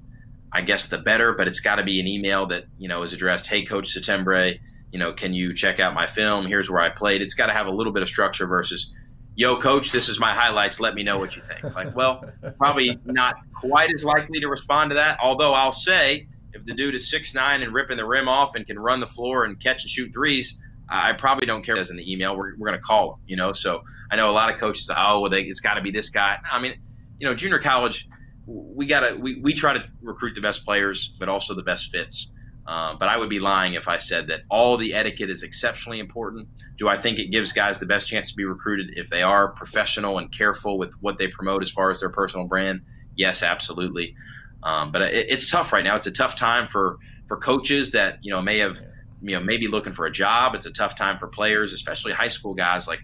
I 0.52 0.62
guess 0.62 0.88
the 0.88 0.98
better, 0.98 1.34
but 1.34 1.48
it's 1.48 1.60
got 1.60 1.76
to 1.76 1.84
be 1.84 2.00
an 2.00 2.08
email 2.08 2.48
that, 2.48 2.66
you 2.80 2.88
know, 2.88 3.04
is 3.04 3.14
addressed, 3.14 3.48
hey, 3.48 3.64
Coach 3.64 3.94
Settembre, 3.94 4.58
you 4.92 5.00
know, 5.00 5.14
can 5.14 5.34
you 5.34 5.54
check 5.54 5.80
out 5.80 5.94
my 5.94 6.08
film? 6.08 6.46
Here's 6.46 6.70
where 6.70 6.82
I 6.82 6.90
played. 6.90 7.22
It's 7.22 7.34
got 7.34 7.48
to 7.48 7.54
have 7.54 7.68
a 7.68 7.72
little 7.72 7.94
bit 7.94 8.04
of 8.04 8.10
structure 8.10 8.48
versus, 8.48 8.92
yo, 9.36 9.58
coach, 9.58 9.92
this 9.92 10.10
is 10.10 10.20
my 10.20 10.34
highlights. 10.34 10.80
Let 10.80 10.96
me 10.96 11.04
know 11.04 11.18
what 11.18 11.36
you 11.36 11.42
think. 11.42 11.64
Like, 11.76 11.96
well, 11.96 12.24
probably 12.58 13.00
not 13.06 13.36
quite 13.54 13.94
as 13.94 14.04
likely 14.04 14.40
to 14.40 14.48
respond 14.48 14.92
to 14.92 14.96
that. 14.96 15.18
Although 15.22 15.54
I'll 15.54 15.72
say, 15.72 16.28
if 16.54 16.66
the 16.66 16.74
dude 16.74 16.96
is 16.96 17.10
six 17.10 17.34
nine 17.34 17.62
and 17.64 17.74
ripping 17.74 17.98
the 17.98 18.06
rim 18.06 18.28
off 18.28 18.56
and 18.56 18.66
can 18.68 18.78
run 18.78 19.00
the 19.00 19.08
floor 19.08 19.46
and 19.46 19.60
catch 19.60 19.84
and 19.84 19.90
shoot 19.90 20.14
threes, 20.14 20.62
I 20.90 21.14
probably 21.14 21.46
don't 21.48 21.64
care 21.64 21.78
as 21.78 21.90
in 21.90 21.98
the 21.98 22.12
email. 22.12 22.36
We're, 22.36 22.56
we're 22.58 22.68
going 22.68 22.80
to 22.80 22.84
call 22.84 23.12
them, 23.12 23.20
you 23.26 23.36
know. 23.36 23.54
So 23.54 23.84
I 24.12 24.16
know 24.16 24.30
a 24.30 24.34
lot 24.34 24.54
of 24.54 24.60
coaches. 24.60 24.90
Oh, 24.96 25.22
well, 25.22 25.30
they, 25.30 25.44
it's 25.44 25.62
got 25.62 25.76
to 25.76 25.82
be 25.82 25.92
this 25.92 26.10
guy. 26.10 26.38
I 26.52 26.60
mean, 26.60 26.76
you 27.20 27.28
know, 27.28 27.34
junior 27.34 27.60
college, 27.60 28.10
we 28.46 28.86
got 28.86 29.02
to 29.02 29.16
we, 29.16 29.40
we 29.42 29.54
try 29.54 29.74
to 29.74 29.84
recruit 30.02 30.36
the 30.36 30.42
best 30.42 30.66
players, 30.66 31.14
but 31.20 31.30
also 31.30 31.54
the 31.54 31.64
best 31.64 31.92
fits. 31.92 32.28
Uh, 32.68 32.96
but 32.96 33.10
I 33.10 33.18
would 33.18 33.30
be 33.30 33.40
lying 33.40 33.74
if 33.74 33.88
I 33.88 33.98
said 33.98 34.28
that 34.28 34.42
all 34.50 34.78
the 34.78 34.94
etiquette 34.94 35.30
is 35.30 35.44
exceptionally 35.44 36.00
important. 36.00 36.48
Do 36.78 36.88
I 36.88 36.98
think 36.98 37.18
it 37.18 37.32
gives 37.32 37.54
guys 37.54 37.80
the 37.80 37.86
best 37.86 38.08
chance 38.08 38.30
to 38.30 38.38
be 38.38 38.46
recruited 38.46 38.98
if 38.98 39.10
they 39.10 39.24
are 39.24 39.50
professional 39.50 40.20
and 40.20 40.32
careful 40.32 40.78
with 40.78 40.94
what 41.02 41.18
they 41.18 41.28
promote 41.28 41.64
as 41.64 41.72
far 41.72 41.90
as 41.90 42.00
their 42.02 42.10
personal 42.10 42.48
brand? 42.48 42.82
Yes, 43.16 43.44
absolutely. 43.44 44.16
Um, 44.64 44.92
but 44.92 45.02
it, 45.02 45.28
it's 45.30 45.50
tough 45.50 45.74
right 45.74 45.84
now. 45.84 45.96
It's 45.96 46.08
a 46.08 46.12
tough 46.12 46.36
time 46.36 46.68
for 46.68 46.98
for 47.28 47.38
coaches 47.38 47.92
that 47.92 48.20
you 48.22 48.32
know 48.32 48.42
may 48.42 48.60
have 48.60 48.78
you 49.22 49.36
know 49.36 49.44
maybe 49.44 49.68
looking 49.68 49.94
for 49.94 50.06
a 50.06 50.12
job. 50.12 50.56
It's 50.56 50.66
a 50.66 50.72
tough 50.72 50.96
time 50.96 51.18
for 51.18 51.28
players, 51.28 51.74
especially 51.74 52.14
high 52.14 52.28
school 52.28 52.54
guys. 52.54 52.88
Like 52.88 53.00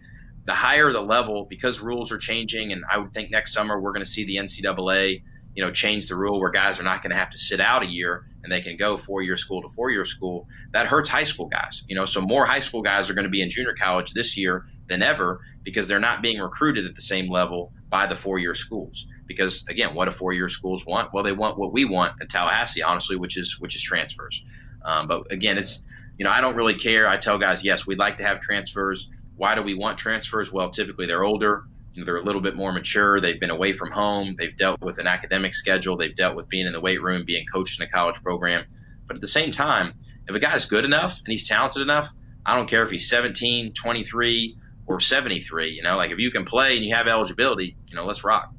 the 0.45 0.53
higher 0.53 0.91
the 0.91 1.01
level, 1.01 1.45
because 1.49 1.79
rules 1.79 2.11
are 2.11 2.17
changing, 2.17 2.71
and 2.71 2.83
I 2.91 2.97
would 2.97 3.13
think 3.13 3.31
next 3.31 3.53
summer 3.53 3.79
we're 3.79 3.93
going 3.93 4.05
to 4.05 4.09
see 4.09 4.23
the 4.23 4.37
NCAA 4.37 5.21
you 5.57 5.63
know 5.63 5.71
change 5.71 6.07
the 6.07 6.15
rule 6.15 6.39
where 6.39 6.51
guys 6.51 6.79
are 6.79 6.83
not 6.83 7.01
going 7.01 7.09
to 7.09 7.17
have 7.17 7.31
to 7.31 7.37
sit 7.37 7.59
out 7.59 7.81
a 7.81 7.87
year 7.87 8.27
and 8.43 8.51
they 8.51 8.61
can 8.61 8.77
go 8.77 8.95
four 8.95 9.23
year 9.23 9.35
school 9.35 9.59
to 9.63 9.67
four 9.67 9.89
year 9.89 10.05
school 10.05 10.47
that 10.71 10.85
hurts 10.85 11.09
high 11.09 11.23
school 11.23 11.47
guys 11.47 11.83
you 11.87 11.95
know 11.95 12.05
so 12.05 12.21
more 12.21 12.45
high 12.45 12.59
school 12.59 12.83
guys 12.83 13.09
are 13.09 13.15
going 13.15 13.25
to 13.25 13.29
be 13.29 13.41
in 13.41 13.49
junior 13.49 13.73
college 13.73 14.13
this 14.13 14.37
year 14.37 14.65
than 14.87 15.01
ever 15.01 15.41
because 15.63 15.87
they're 15.87 15.99
not 15.99 16.21
being 16.21 16.39
recruited 16.39 16.85
at 16.85 16.93
the 16.93 17.01
same 17.01 17.27
level 17.29 17.73
by 17.89 18.05
the 18.05 18.15
four 18.15 18.37
year 18.37 18.53
schools 18.53 19.07
because 19.25 19.65
again 19.67 19.95
what 19.95 20.05
do 20.05 20.11
four 20.11 20.31
year 20.31 20.47
schools 20.47 20.85
want 20.85 21.11
well 21.11 21.23
they 21.23 21.31
want 21.31 21.57
what 21.57 21.73
we 21.73 21.83
want 21.83 22.13
at 22.21 22.29
tallahassee 22.29 22.83
honestly 22.83 23.15
which 23.15 23.35
is 23.35 23.59
which 23.59 23.75
is 23.75 23.81
transfers 23.81 24.43
um, 24.85 25.07
but 25.07 25.23
again 25.31 25.57
it's 25.57 25.87
you 26.17 26.23
know 26.23 26.31
i 26.31 26.41
don't 26.41 26.55
really 26.55 26.75
care 26.75 27.07
i 27.07 27.17
tell 27.17 27.37
guys 27.37 27.63
yes 27.63 27.85
we'd 27.87 27.99
like 27.99 28.17
to 28.17 28.23
have 28.23 28.39
transfers 28.39 29.09
why 29.35 29.55
do 29.55 29.61
we 29.61 29.73
want 29.73 29.97
transfers 29.97 30.51
well 30.51 30.69
typically 30.69 31.05
they're 31.05 31.23
older 31.23 31.63
they're 32.05 32.17
a 32.17 32.23
little 32.23 32.41
bit 32.41 32.55
more 32.55 32.71
mature. 32.71 33.19
They've 33.19 33.39
been 33.39 33.49
away 33.49 33.73
from 33.73 33.91
home. 33.91 34.35
They've 34.37 34.55
dealt 34.55 34.81
with 34.81 34.99
an 34.99 35.07
academic 35.07 35.53
schedule. 35.53 35.97
They've 35.97 36.15
dealt 36.15 36.35
with 36.35 36.49
being 36.49 36.65
in 36.65 36.73
the 36.73 36.81
weight 36.81 37.01
room, 37.01 37.23
being 37.25 37.45
coached 37.45 37.79
in 37.79 37.87
a 37.87 37.89
college 37.89 38.21
program. 38.21 38.65
But 39.07 39.15
at 39.15 39.21
the 39.21 39.27
same 39.27 39.51
time, 39.51 39.93
if 40.27 40.35
a 40.35 40.39
guy's 40.39 40.65
good 40.65 40.85
enough 40.85 41.19
and 41.19 41.27
he's 41.27 41.47
talented 41.47 41.81
enough, 41.81 42.11
I 42.45 42.55
don't 42.55 42.69
care 42.69 42.83
if 42.83 42.89
he's 42.89 43.09
17, 43.09 43.73
23, 43.73 44.57
or 44.85 44.99
73. 44.99 45.69
You 45.69 45.81
know, 45.81 45.97
like 45.97 46.11
if 46.11 46.19
you 46.19 46.31
can 46.31 46.45
play 46.45 46.75
and 46.75 46.85
you 46.85 46.93
have 46.93 47.07
eligibility, 47.07 47.75
you 47.89 47.95
know, 47.95 48.05
let's 48.05 48.23
rock. 48.23 48.53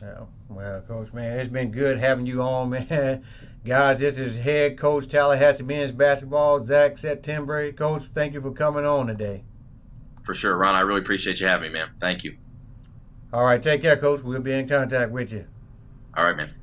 Yeah, 0.00 0.20
well, 0.48 0.80
Coach, 0.82 1.12
man, 1.12 1.38
it's 1.38 1.50
been 1.50 1.70
good 1.70 1.98
having 1.98 2.26
you 2.26 2.42
on, 2.42 2.70
man. 2.88 3.24
Guys, 3.64 3.98
this 3.98 4.18
is 4.18 4.38
head 4.38 4.78
coach 4.78 5.06
Tallahassee 5.08 5.62
men's 5.62 5.92
basketball, 5.92 6.60
Zach 6.60 6.94
Settembre. 6.96 7.72
Coach, 7.76 8.04
thank 8.14 8.34
you 8.34 8.40
for 8.40 8.52
coming 8.52 8.86
on 8.86 9.06
today 9.06 9.42
for 10.30 10.34
sure. 10.34 10.56
Ron, 10.56 10.76
I 10.76 10.80
really 10.80 11.00
appreciate 11.00 11.40
you 11.40 11.48
having 11.48 11.72
me, 11.72 11.78
man. 11.80 11.88
Thank 11.98 12.22
you. 12.22 12.36
All 13.32 13.44
right. 13.44 13.60
Take 13.60 13.82
care, 13.82 13.96
Coach. 13.96 14.22
We'll 14.22 14.40
be 14.40 14.52
in 14.52 14.68
contact 14.68 15.10
with 15.10 15.32
you. 15.32 15.44
All 16.16 16.24
right, 16.24 16.36
man. 16.36 16.54